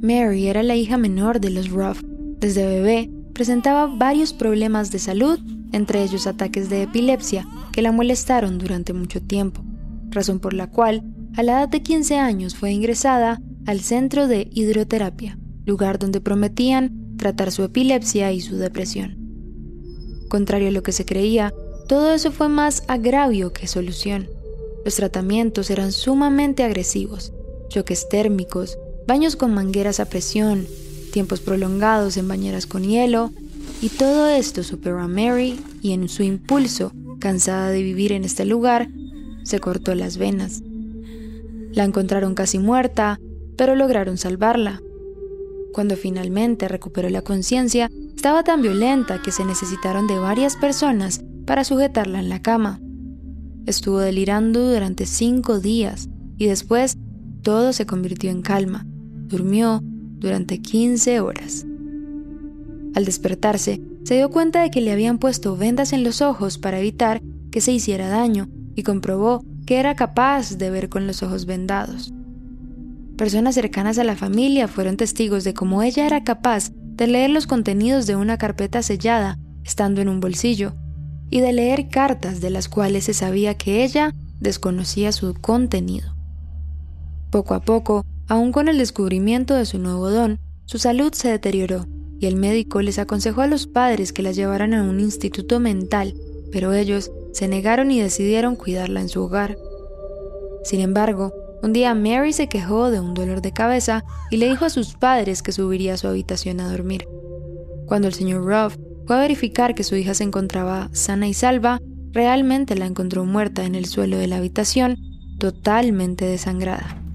Mary 0.00 0.46
era 0.46 0.62
la 0.62 0.76
hija 0.76 0.96
menor 0.96 1.40
de 1.40 1.50
los 1.50 1.70
Ruff. 1.70 2.02
Desde 2.38 2.66
bebé 2.66 3.10
presentaba 3.36 3.84
varios 3.86 4.32
problemas 4.32 4.90
de 4.90 4.98
salud, 4.98 5.38
entre 5.70 6.02
ellos 6.02 6.26
ataques 6.26 6.70
de 6.70 6.84
epilepsia, 6.84 7.46
que 7.70 7.82
la 7.82 7.92
molestaron 7.92 8.56
durante 8.56 8.94
mucho 8.94 9.20
tiempo, 9.20 9.62
razón 10.08 10.40
por 10.40 10.54
la 10.54 10.70
cual, 10.70 11.04
a 11.36 11.42
la 11.42 11.52
edad 11.52 11.68
de 11.68 11.82
15 11.82 12.16
años, 12.16 12.56
fue 12.56 12.72
ingresada 12.72 13.42
al 13.66 13.80
centro 13.80 14.26
de 14.26 14.48
hidroterapia, 14.50 15.38
lugar 15.66 15.98
donde 15.98 16.22
prometían 16.22 17.14
tratar 17.18 17.52
su 17.52 17.62
epilepsia 17.62 18.32
y 18.32 18.40
su 18.40 18.56
depresión. 18.56 19.18
Contrario 20.30 20.68
a 20.68 20.72
lo 20.72 20.82
que 20.82 20.92
se 20.92 21.04
creía, 21.04 21.52
todo 21.88 22.14
eso 22.14 22.32
fue 22.32 22.48
más 22.48 22.84
agravio 22.88 23.52
que 23.52 23.66
solución. 23.66 24.30
Los 24.82 24.94
tratamientos 24.94 25.68
eran 25.68 25.92
sumamente 25.92 26.64
agresivos, 26.64 27.34
choques 27.68 28.08
térmicos, 28.08 28.78
baños 29.06 29.36
con 29.36 29.52
mangueras 29.52 30.00
a 30.00 30.06
presión, 30.06 30.66
tiempos 31.16 31.40
prolongados 31.40 32.18
en 32.18 32.28
bañeras 32.28 32.66
con 32.66 32.82
hielo, 32.82 33.30
y 33.80 33.88
todo 33.88 34.28
esto 34.28 34.62
superó 34.62 35.00
a 35.00 35.08
Mary 35.08 35.58
y 35.80 35.92
en 35.92 36.10
su 36.10 36.22
impulso, 36.22 36.92
cansada 37.20 37.70
de 37.70 37.82
vivir 37.82 38.12
en 38.12 38.22
este 38.22 38.44
lugar, 38.44 38.90
se 39.42 39.58
cortó 39.58 39.94
las 39.94 40.18
venas. 40.18 40.62
La 41.72 41.84
encontraron 41.84 42.34
casi 42.34 42.58
muerta, 42.58 43.18
pero 43.56 43.76
lograron 43.76 44.18
salvarla. 44.18 44.82
Cuando 45.72 45.96
finalmente 45.96 46.68
recuperó 46.68 47.08
la 47.08 47.22
conciencia, 47.22 47.90
estaba 48.14 48.44
tan 48.44 48.60
violenta 48.60 49.22
que 49.22 49.32
se 49.32 49.46
necesitaron 49.46 50.06
de 50.06 50.18
varias 50.18 50.54
personas 50.56 51.24
para 51.46 51.64
sujetarla 51.64 52.20
en 52.20 52.28
la 52.28 52.42
cama. 52.42 52.78
Estuvo 53.64 54.00
delirando 54.00 54.70
durante 54.70 55.06
cinco 55.06 55.60
días 55.60 56.10
y 56.36 56.44
después 56.44 56.98
todo 57.40 57.72
se 57.72 57.86
convirtió 57.86 58.30
en 58.30 58.42
calma. 58.42 58.84
Durmió 59.28 59.82
durante 60.18 60.60
15 60.60 61.20
horas. 61.20 61.64
Al 62.94 63.04
despertarse, 63.04 63.80
se 64.04 64.14
dio 64.14 64.30
cuenta 64.30 64.62
de 64.62 64.70
que 64.70 64.80
le 64.80 64.92
habían 64.92 65.18
puesto 65.18 65.56
vendas 65.56 65.92
en 65.92 66.04
los 66.04 66.22
ojos 66.22 66.58
para 66.58 66.78
evitar 66.78 67.22
que 67.50 67.60
se 67.60 67.72
hiciera 67.72 68.08
daño 68.08 68.48
y 68.74 68.82
comprobó 68.82 69.44
que 69.66 69.78
era 69.78 69.96
capaz 69.96 70.56
de 70.56 70.70
ver 70.70 70.88
con 70.88 71.06
los 71.06 71.22
ojos 71.22 71.44
vendados. 71.44 72.12
Personas 73.16 73.54
cercanas 73.54 73.98
a 73.98 74.04
la 74.04 74.14
familia 74.14 74.68
fueron 74.68 74.96
testigos 74.96 75.42
de 75.44 75.54
cómo 75.54 75.82
ella 75.82 76.06
era 76.06 76.22
capaz 76.22 76.70
de 76.70 77.06
leer 77.06 77.30
los 77.30 77.46
contenidos 77.46 78.06
de 78.06 78.16
una 78.16 78.38
carpeta 78.38 78.82
sellada 78.82 79.38
estando 79.64 80.00
en 80.00 80.08
un 80.08 80.20
bolsillo 80.20 80.74
y 81.28 81.40
de 81.40 81.52
leer 81.52 81.88
cartas 81.88 82.40
de 82.40 82.50
las 82.50 82.68
cuales 82.68 83.04
se 83.04 83.14
sabía 83.14 83.56
que 83.56 83.84
ella 83.84 84.12
desconocía 84.38 85.12
su 85.12 85.34
contenido. 85.34 86.14
Poco 87.30 87.54
a 87.54 87.60
poco, 87.60 88.04
aun 88.28 88.52
con 88.52 88.68
el 88.68 88.78
descubrimiento 88.78 89.54
de 89.54 89.66
su 89.66 89.78
nuevo 89.78 90.10
don, 90.10 90.38
su 90.64 90.78
salud 90.78 91.12
se 91.12 91.28
deterioró 91.28 91.86
y 92.18 92.26
el 92.26 92.36
médico 92.36 92.82
les 92.82 92.98
aconsejó 92.98 93.42
a 93.42 93.46
los 93.46 93.66
padres 93.66 94.12
que 94.12 94.22
la 94.22 94.32
llevaran 94.32 94.74
a 94.74 94.82
un 94.82 95.00
instituto 95.00 95.60
mental, 95.60 96.14
pero 96.50 96.72
ellos 96.72 97.12
se 97.32 97.48
negaron 97.48 97.90
y 97.90 98.00
decidieron 98.00 98.56
cuidarla 98.56 99.00
en 99.00 99.08
su 99.08 99.22
hogar. 99.22 99.56
Sin 100.64 100.80
embargo, 100.80 101.32
un 101.62 101.72
día 101.72 101.94
Mary 101.94 102.32
se 102.32 102.48
quejó 102.48 102.90
de 102.90 103.00
un 103.00 103.14
dolor 103.14 103.42
de 103.42 103.52
cabeza 103.52 104.04
y 104.30 104.38
le 104.38 104.48
dijo 104.48 104.64
a 104.64 104.70
sus 104.70 104.94
padres 104.94 105.42
que 105.42 105.52
subiría 105.52 105.94
a 105.94 105.96
su 105.96 106.08
habitación 106.08 106.60
a 106.60 106.70
dormir. 106.70 107.06
Cuando 107.86 108.08
el 108.08 108.14
señor 108.14 108.44
Ruff 108.44 108.76
fue 109.06 109.16
a 109.16 109.20
verificar 109.20 109.74
que 109.74 109.84
su 109.84 109.94
hija 109.96 110.14
se 110.14 110.24
encontraba 110.24 110.88
sana 110.92 111.28
y 111.28 111.34
salva, 111.34 111.80
realmente 112.12 112.74
la 112.74 112.86
encontró 112.86 113.24
muerta 113.24 113.64
en 113.64 113.74
el 113.74 113.86
suelo 113.86 114.16
de 114.16 114.26
la 114.26 114.38
habitación, 114.38 114.96
totalmente 115.38 116.24
desangrada. 116.24 117.05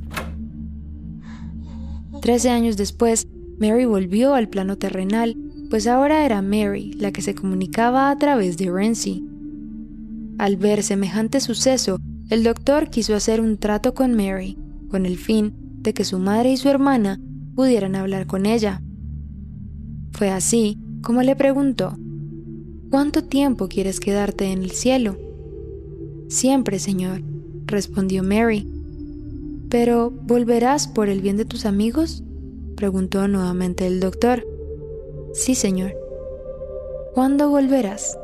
Trece 2.21 2.49
años 2.49 2.77
después, 2.77 3.27
Mary 3.59 3.85
volvió 3.85 4.35
al 4.35 4.47
plano 4.47 4.77
terrenal, 4.77 5.35
pues 5.69 5.87
ahora 5.87 6.25
era 6.25 6.41
Mary 6.41 6.93
la 6.93 7.11
que 7.11 7.21
se 7.21 7.35
comunicaba 7.35 8.09
a 8.09 8.17
través 8.17 8.57
de 8.57 8.71
Renzi. 8.71 9.25
Al 10.37 10.55
ver 10.57 10.83
semejante 10.83 11.39
suceso, 11.39 11.99
el 12.29 12.43
doctor 12.43 12.89
quiso 12.89 13.15
hacer 13.15 13.41
un 13.41 13.57
trato 13.57 13.93
con 13.93 14.15
Mary, 14.15 14.57
con 14.89 15.05
el 15.05 15.17
fin 15.17 15.53
de 15.81 15.93
que 15.93 16.05
su 16.05 16.19
madre 16.19 16.51
y 16.51 16.57
su 16.57 16.69
hermana 16.69 17.19
pudieran 17.55 17.95
hablar 17.95 18.27
con 18.27 18.45
ella. 18.45 18.81
Fue 20.11 20.29
así 20.29 20.77
como 21.01 21.23
le 21.23 21.35
preguntó, 21.35 21.97
¿Cuánto 22.91 23.23
tiempo 23.23 23.67
quieres 23.67 23.99
quedarte 23.99 24.51
en 24.51 24.63
el 24.63 24.71
cielo? 24.71 25.17
Siempre, 26.27 26.77
Señor, 26.77 27.21
respondió 27.65 28.21
Mary. 28.21 28.70
¿Pero 29.71 30.11
volverás 30.11 30.89
por 30.89 31.07
el 31.07 31.21
bien 31.21 31.37
de 31.37 31.45
tus 31.45 31.65
amigos? 31.65 32.23
preguntó 32.75 33.29
nuevamente 33.29 33.87
el 33.87 34.01
doctor. 34.01 34.45
Sí, 35.33 35.55
Señor. 35.55 35.95
¿Cuándo 37.13 37.49
volverás? 37.49 38.17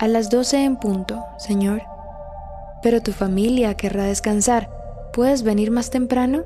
A 0.00 0.06
las 0.06 0.28
doce 0.28 0.62
en 0.62 0.76
punto, 0.76 1.24
Señor. 1.38 1.80
Pero 2.82 3.00
tu 3.00 3.12
familia 3.12 3.74
querrá 3.74 4.04
descansar. 4.04 4.70
¿Puedes 5.14 5.44
venir 5.44 5.70
más 5.70 5.88
temprano? 5.88 6.44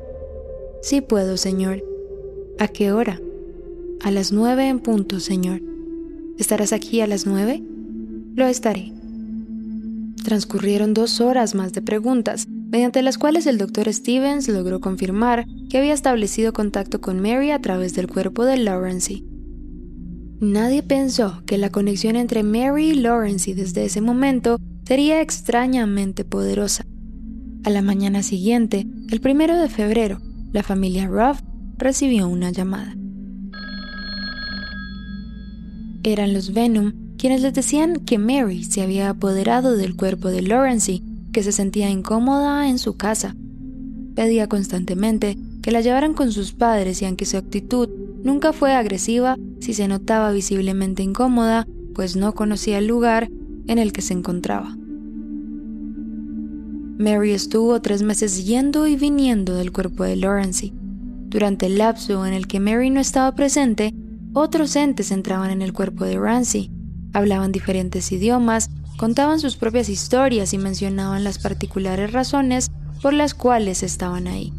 Sí 0.80 1.00
puedo, 1.00 1.37
Señor. 1.37 1.83
¿A 2.61 2.68
qué 2.68 2.92
hora? 2.92 3.21
A 4.04 4.12
las 4.12 4.30
nueve 4.30 4.68
en 4.68 4.78
punto, 4.78 5.18
Señor. 5.18 5.61
¿Estarás 6.38 6.73
aquí 6.73 7.00
a 7.00 7.09
las 7.09 7.26
nueve? 7.26 7.64
Lo 8.37 8.47
estaré. 8.47 8.92
Transcurrieron 10.22 10.94
dos 10.94 11.20
horas 11.20 11.57
más 11.57 11.72
de 11.72 11.83
preguntas, 11.83 12.46
mediante 12.70 13.03
las 13.03 13.18
cuales 13.18 13.46
el 13.46 13.59
doctor 13.59 13.92
Stevens 13.92 14.48
logró 14.48 14.81
confirmar 14.81 15.46
que 15.70 15.79
había 15.79 15.94
establecido 15.94 16.53
contacto 16.53 17.00
con 17.00 17.20
Mary 17.20 17.50
a 17.50 17.61
través 17.61 17.94
del 17.94 18.09
cuerpo 18.09 18.44
de 18.44 18.57
Lawrence. 18.57 19.22
Nadie 20.40 20.83
pensó 20.83 21.42
que 21.46 21.59
la 21.59 21.70
conexión 21.70 22.16
entre 22.16 22.42
Mary 22.42 22.90
y 22.90 22.94
Lawrence 22.94 23.55
desde 23.55 23.85
ese 23.85 24.00
momento 24.00 24.59
sería 24.85 25.20
extrañamente 25.20 26.24
poderosa. 26.24 26.85
A 27.64 27.70
la 27.70 27.81
mañana 27.81 28.22
siguiente, 28.22 28.87
el 29.11 29.20
primero 29.20 29.57
de 29.59 29.68
febrero, 29.68 30.20
la 30.53 30.62
familia 30.62 31.07
Ruff 31.07 31.40
recibió 31.79 32.29
una 32.29 32.50
llamada. 32.50 32.94
Eran 36.03 36.35
los 36.35 36.53
Venom 36.53 36.92
quienes 37.16 37.40
les 37.40 37.55
decían 37.55 38.00
que 38.00 38.18
Mary 38.18 38.64
se 38.64 38.83
había 38.83 39.09
apoderado 39.09 39.77
del 39.79 39.96
cuerpo 39.96 40.29
de 40.29 40.42
Lawrence, 40.42 41.00
que 41.35 41.42
se 41.42 41.53
sentía 41.53 41.90
incómoda 41.90 42.70
en 42.70 42.79
su 42.79 42.97
casa. 42.97 43.37
Pedía 44.14 44.49
constantemente 44.49 45.37
que 45.61 45.73
la 45.73 45.83
llevaran 45.83 46.14
con 46.14 46.33
sus 46.33 46.53
padres 46.53 47.03
y 47.03 47.05
aunque 47.05 47.27
su 47.27 47.37
actitud 47.37 47.90
nunca 48.23 48.55
fue 48.55 48.73
agresiva, 48.73 49.37
si 49.61 49.75
se 49.75 49.88
notaba 49.88 50.31
visiblemente 50.31 51.03
incómoda, 51.03 51.66
pues 51.94 52.16
no 52.16 52.35
conocía 52.35 52.79
el 52.79 52.87
lugar 52.87 53.29
en 53.66 53.79
el 53.79 53.92
que 53.92 54.01
se 54.01 54.14
encontraba. 54.14 54.77
Mary 56.97 57.33
estuvo 57.33 57.81
tres 57.83 58.03
meses 58.03 58.47
yendo 58.47 58.87
y 58.87 58.94
viniendo 58.94 59.57
del 59.57 59.73
cuerpo 59.73 60.05
de 60.05 60.16
Lawrence. 60.16 60.73
Durante 61.27 61.66
el 61.66 61.79
lapso 61.79 62.25
en 62.25 62.33
el 62.33 62.47
que 62.47 62.61
Mary 62.61 62.90
no 62.90 63.01
estaba 63.01 63.35
presente, 63.35 63.92
otros 64.33 64.77
entes 64.77 65.11
entraban 65.11 65.51
en 65.51 65.62
el 65.62 65.73
cuerpo 65.73 66.05
de 66.05 66.16
Ramsey, 66.16 66.70
hablaban 67.12 67.51
diferentes 67.51 68.12
idiomas, 68.12 68.70
contaban 68.96 69.40
sus 69.40 69.57
propias 69.57 69.88
historias 69.88 70.52
y 70.52 70.59
mencionaban 70.59 71.24
las 71.24 71.38
particulares 71.38 72.12
razones 72.12 72.70
por 73.02 73.12
las 73.12 73.35
cuales 73.35 73.83
estaban 73.83 74.26
ahí. 74.26 74.52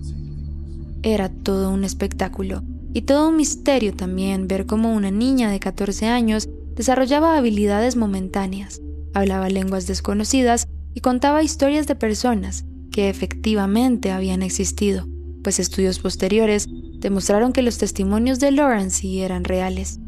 Era 1.04 1.30
todo 1.30 1.72
un 1.72 1.84
espectáculo 1.84 2.64
y 2.94 3.02
todo 3.04 3.30
un 3.30 3.38
misterio 3.38 3.94
también 3.94 4.48
ver 4.48 4.66
cómo 4.66 4.94
una 4.94 5.12
niña 5.12 5.50
de 5.50 5.60
14 5.60 6.08
años 6.08 6.50
desarrollaba 6.76 7.38
habilidades 7.38 7.96
momentáneas, 7.96 8.82
hablaba 9.14 9.50
lenguas 9.50 9.88
desconocidas 9.88 10.68
y 10.94 11.00
contaba 11.00 11.44
historias 11.44 11.88
de 11.88 11.96
personas 11.96 12.66
que 12.92 13.10
efectivamente 13.10 14.12
habían 14.12 14.42
existido, 14.42 15.08
pues 15.44 15.60
estudios 15.60 16.00
posteriores 16.00 16.68
demostraron 17.00 17.54
que 17.54 17.62
los 17.62 17.78
testimonios 17.78 18.40
de 18.40 18.52
Lawrence 18.52 19.08
eran 19.08 19.44
reales. 19.44 20.00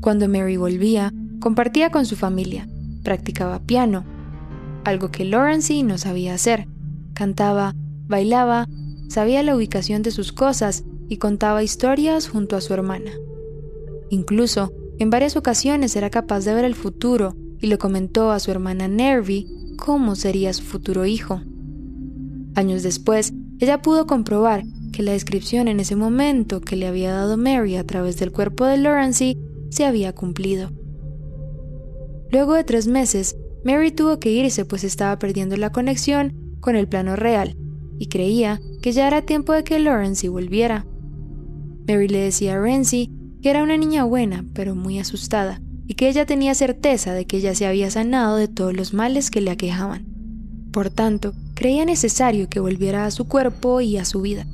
Cuando 0.00 0.28
Mary 0.28 0.56
volvía, 0.56 1.13
compartía 1.40 1.90
con 1.90 2.06
su 2.06 2.16
familia, 2.16 2.68
practicaba 3.02 3.60
piano, 3.60 4.04
algo 4.84 5.10
que 5.10 5.24
Lawrence 5.24 5.82
no 5.82 5.98
sabía 5.98 6.34
hacer, 6.34 6.66
cantaba, 7.14 7.74
bailaba, 8.06 8.68
sabía 9.08 9.42
la 9.42 9.56
ubicación 9.56 10.02
de 10.02 10.10
sus 10.10 10.32
cosas 10.32 10.84
y 11.08 11.18
contaba 11.18 11.62
historias 11.62 12.28
junto 12.28 12.56
a 12.56 12.60
su 12.60 12.74
hermana. 12.74 13.12
Incluso, 14.10 14.72
en 14.98 15.10
varias 15.10 15.36
ocasiones 15.36 15.96
era 15.96 16.10
capaz 16.10 16.44
de 16.44 16.54
ver 16.54 16.64
el 16.64 16.74
futuro 16.74 17.34
y 17.60 17.66
le 17.66 17.78
comentó 17.78 18.30
a 18.30 18.38
su 18.40 18.50
hermana 18.50 18.88
Nervy 18.88 19.46
cómo 19.76 20.14
sería 20.14 20.52
su 20.52 20.62
futuro 20.62 21.04
hijo. 21.06 21.40
Años 22.54 22.82
después, 22.82 23.32
ella 23.58 23.82
pudo 23.82 24.06
comprobar 24.06 24.64
que 24.92 25.02
la 25.02 25.12
descripción 25.12 25.66
en 25.66 25.80
ese 25.80 25.96
momento 25.96 26.60
que 26.60 26.76
le 26.76 26.86
había 26.86 27.12
dado 27.12 27.36
Mary 27.36 27.76
a 27.76 27.84
través 27.84 28.16
del 28.18 28.30
cuerpo 28.30 28.64
de 28.64 28.76
Lawrence 28.76 29.36
se 29.70 29.84
había 29.84 30.14
cumplido. 30.14 30.70
Luego 32.34 32.54
de 32.54 32.64
tres 32.64 32.88
meses, 32.88 33.36
Mary 33.62 33.92
tuvo 33.92 34.18
que 34.18 34.32
irse 34.32 34.64
pues 34.64 34.82
estaba 34.82 35.16
perdiendo 35.20 35.56
la 35.56 35.70
conexión 35.70 36.56
con 36.58 36.74
el 36.74 36.88
plano 36.88 37.14
real 37.14 37.56
y 37.96 38.08
creía 38.08 38.60
que 38.82 38.90
ya 38.90 39.06
era 39.06 39.22
tiempo 39.22 39.52
de 39.52 39.62
que 39.62 39.78
Lawrence 39.78 40.28
volviera. 40.28 40.84
Mary 41.86 42.08
le 42.08 42.18
decía 42.18 42.54
a 42.54 42.60
Renzi 42.60 43.12
que 43.40 43.50
era 43.50 43.62
una 43.62 43.76
niña 43.76 44.02
buena, 44.02 44.44
pero 44.52 44.74
muy 44.74 44.98
asustada, 44.98 45.62
y 45.86 45.94
que 45.94 46.08
ella 46.08 46.26
tenía 46.26 46.56
certeza 46.56 47.12
de 47.12 47.24
que 47.24 47.36
ella 47.36 47.54
se 47.54 47.66
había 47.68 47.88
sanado 47.88 48.36
de 48.36 48.48
todos 48.48 48.74
los 48.74 48.94
males 48.94 49.30
que 49.30 49.40
le 49.40 49.52
aquejaban. 49.52 50.04
Por 50.72 50.90
tanto, 50.90 51.34
creía 51.54 51.84
necesario 51.84 52.48
que 52.48 52.58
volviera 52.58 53.06
a 53.06 53.12
su 53.12 53.28
cuerpo 53.28 53.80
y 53.80 53.96
a 53.96 54.04
su 54.04 54.22
vida. 54.22 54.44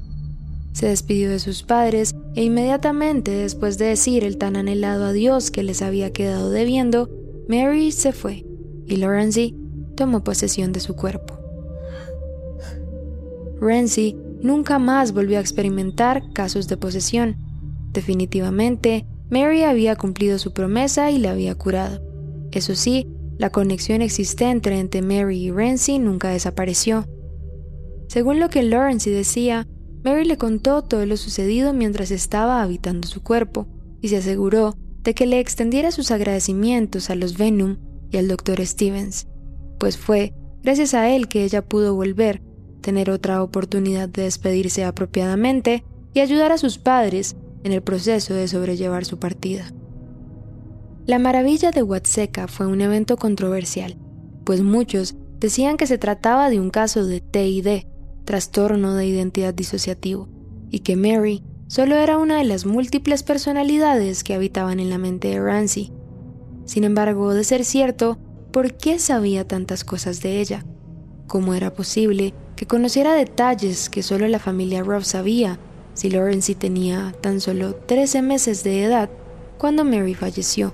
Se 0.75 0.87
despidió 0.87 1.31
de 1.31 1.39
sus 1.39 1.63
padres 1.63 2.15
e 2.35 2.45
inmediatamente 2.45 3.31
después 3.31 3.79
de 3.79 3.87
decir 3.87 4.23
el 4.23 4.37
tan 4.37 4.57
anhelado 4.57 5.07
adiós 5.07 5.51
que 5.51 5.63
les 5.63 5.81
había 5.81 6.13
quedado 6.13 6.51
debiendo, 6.51 7.09
Mary 7.51 7.91
se 7.91 8.13
fue 8.13 8.47
y 8.87 8.95
Lawrence 8.95 9.53
tomó 9.97 10.23
posesión 10.23 10.71
de 10.71 10.79
su 10.79 10.95
cuerpo. 10.95 11.37
Renzi 13.61 14.17
nunca 14.41 14.79
más 14.79 15.13
volvió 15.13 15.39
a 15.39 15.41
experimentar 15.41 16.33
casos 16.33 16.69
de 16.69 16.77
posesión. 16.77 17.35
Definitivamente, 17.93 19.05
Mary 19.31 19.65
había 19.65 19.97
cumplido 19.97 20.39
su 20.39 20.53
promesa 20.53 21.11
y 21.11 21.19
la 21.19 21.33
había 21.33 21.57
curado. 21.57 22.01
Eso 22.53 22.77
sí, 22.77 23.09
la 23.37 23.51
conexión 23.51 24.01
existente 24.01 24.73
entre 24.79 25.03
Mary 25.03 25.47
y 25.47 25.51
Renzi 25.51 25.99
nunca 25.99 26.29
desapareció. 26.31 27.05
Según 28.07 28.39
lo 28.39 28.49
que 28.49 28.63
Lawrence 28.63 29.11
decía, 29.11 29.67
Mary 30.05 30.25
le 30.25 30.39
contó 30.39 30.83
todo 30.83 31.05
lo 31.05 31.17
sucedido 31.17 31.73
mientras 31.73 32.13
estaba 32.13 32.63
habitando 32.63 33.09
su 33.09 33.25
cuerpo, 33.25 33.67
y 34.01 34.09
se 34.09 34.19
aseguró 34.19 34.77
de 35.03 35.15
que 35.15 35.27
le 35.27 35.41
extendiera 35.41 35.91
sus 35.91 36.11
agradecimientos 36.11 37.11
a 37.11 37.15
los 37.15 37.39
Venom 37.39 37.79
y 38.11 38.17
al 38.17 38.29
Dr. 38.29 38.65
Stevens, 38.67 39.27
pues 39.79 39.97
fue 39.97 40.35
gracias 40.63 40.95
a 40.95 41.09
él 41.11 41.29
que 41.29 41.45
ella 41.45 41.63
pudo 41.63 41.95
volver, 41.95 42.43
tener 42.81 43.11
otra 43.11 43.43
oportunidad 43.43 44.09
de 44.09 44.23
despedirse 44.23 44.85
apropiadamente 44.85 45.85
y 46.13 46.21
ayudar 46.21 46.53
a 46.53 46.59
sus 46.59 46.79
padres 46.79 47.37
en 47.65 47.73
el 47.73 47.83
proceso 47.83 48.35
de 48.35 48.49
sobrellevar 48.49 49.05
su 49.05 49.19
partida. 49.19 49.73
La 51.07 51.19
maravilla 51.19 51.71
de 51.71 51.83
Huatseca 51.83 52.47
fue 52.47 52.67
un 52.67 52.81
evento 52.81 53.17
controversial, 53.17 53.97
pues 54.45 54.63
muchos 54.63 55.17
decían 55.39 55.77
que 55.77 55.87
se 55.87 55.99
trataba 55.99 56.51
de 56.51 56.61
un 56.61 56.71
caso 56.71 57.07
de 57.07 57.21
TID, 57.21 57.85
trastorno 58.25 58.95
de 58.95 59.07
identidad 59.07 59.55
disociativo, 59.55 60.29
y 60.71 60.81
que 60.81 60.97
Mary 60.97 61.43
solo 61.71 61.95
era 61.95 62.19
una 62.19 62.39
de 62.39 62.45
las 62.45 62.67
múltiples 62.67 63.23
personalidades 63.23 64.25
que 64.25 64.35
habitaban 64.35 64.81
en 64.81 64.91
la 64.91 64.99
mente 64.99 65.29
de 65.29 65.41
Ramsey. 65.41 65.93
Sin 66.65 66.83
embargo, 66.83 67.33
de 67.33 67.45
ser 67.45 67.65
cierto, 67.65 68.19
¿por 68.51 68.75
qué 68.75 68.99
sabía 68.99 69.47
tantas 69.47 69.85
cosas 69.85 70.21
de 70.21 70.41
ella? 70.41 70.65
¿Cómo 71.29 71.55
era 71.55 71.73
posible 71.73 72.35
que 72.57 72.67
conociera 72.67 73.15
detalles 73.15 73.89
que 73.89 74.03
solo 74.03 74.27
la 74.27 74.41
familia 74.41 74.83
Robb 74.83 75.05
sabía 75.05 75.61
si 75.95 76.11
Lawrence 76.11 76.57
tenía 76.57 77.15
tan 77.21 77.41
solo 77.41 77.77
13 77.77 78.21
meses 78.21 78.65
de 78.65 78.83
edad 78.83 79.09
cuando 79.57 79.85
Mary 79.85 80.15
falleció 80.15 80.73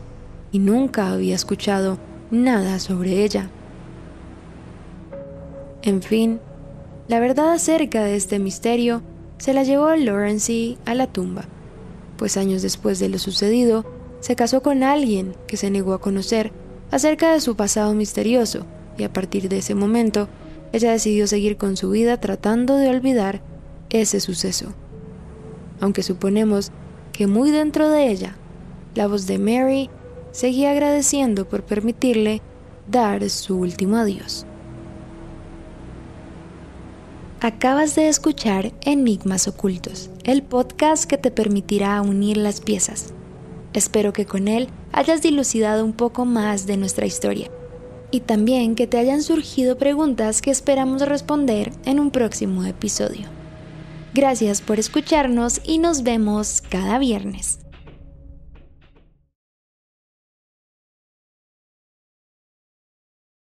y 0.51 0.61
nunca 0.61 1.13
había 1.13 1.35
escuchado 1.35 1.99
nada 2.31 2.79
sobre 2.79 3.23
ella. 3.23 3.51
En 5.83 6.01
fin, 6.01 6.41
la 7.07 7.21
verdad 7.21 7.53
acerca 7.53 8.03
de 8.03 8.17
este 8.17 8.39
misterio 8.39 9.03
se 9.39 9.53
la 9.53 9.63
llevó 9.65 9.95
Lawrence 9.95 10.77
a 10.85 10.95
la 10.95 11.07
tumba, 11.07 11.45
pues 12.17 12.37
años 12.37 12.63
después 12.63 12.99
de 12.99 13.09
lo 13.09 13.19
sucedido, 13.19 13.85
se 14.21 14.37
casó 14.37 14.63
con 14.63 14.83
alguien 14.83 15.35
que 15.47 15.57
se 15.57 15.71
negó 15.71 15.93
a 15.93 16.01
conocer 16.01 16.53
acerca 16.91 17.33
de 17.33 17.41
su 17.41 17.57
pasado 17.57 17.95
misterioso 17.95 18.67
y 18.97 19.05
a 19.05 19.13
partir 19.13 19.49
de 19.49 19.59
ese 19.59 19.75
momento 19.75 20.29
ella 20.73 20.93
decidió 20.93 21.27
seguir 21.27 21.57
con 21.57 21.77
su 21.77 21.91
vida 21.91 22.19
tratando 22.19 22.77
de 22.77 22.89
olvidar 22.89 23.43
ese 23.91 24.21
suceso 24.21 24.75
aunque 25.81 26.03
suponemos 26.03 26.73
que 27.13 27.27
muy 27.27 27.51
dentro 27.51 27.89
de 27.91 28.11
ella, 28.11 28.37
la 28.95 29.07
voz 29.07 29.27
de 29.27 29.39
Mary 29.39 29.91
seguía 30.33 30.71
agradeciendo 30.71 31.49
por 31.49 31.63
permitirle 31.65 32.43
dar 32.91 33.29
su 33.31 33.59
último 33.59 33.97
adiós. 33.97 34.47
Acabas 37.43 37.95
de 37.95 38.09
escuchar 38.09 38.73
Enigmas 38.81 39.47
Ocultos, 39.47 40.09
el 40.25 40.43
podcast 40.43 41.05
que 41.05 41.19
te 41.19 41.31
permitirá 41.31 42.01
unir 42.01 42.39
las 42.39 42.63
piezas. 42.63 43.13
Espero 43.75 44.15
que 44.15 44.25
con 44.25 44.49
él 44.49 44.69
hayas 44.91 45.21
dilucidado 45.21 45.85
un 45.85 45.93
poco 45.93 46.25
más 46.25 46.67
de 46.67 46.79
nuestra 46.79 47.05
historia 47.05 47.51
y 48.11 48.21
también 48.21 48.75
que 48.75 48.87
te 48.87 48.97
hayan 48.97 49.23
surgido 49.23 49.77
preguntas 49.77 50.41
que 50.41 50.51
esperamos 50.51 51.03
responder 51.03 51.73
en 51.85 52.01
un 52.01 52.11
próximo 52.11 52.65
episodio. 52.65 53.27
Gracias 54.15 54.63
por 54.63 54.79
escucharnos 54.79 55.61
y 55.63 55.77
nos 55.77 56.05
vemos 56.05 56.63
cada 56.71 56.99
viernes. 56.99 57.66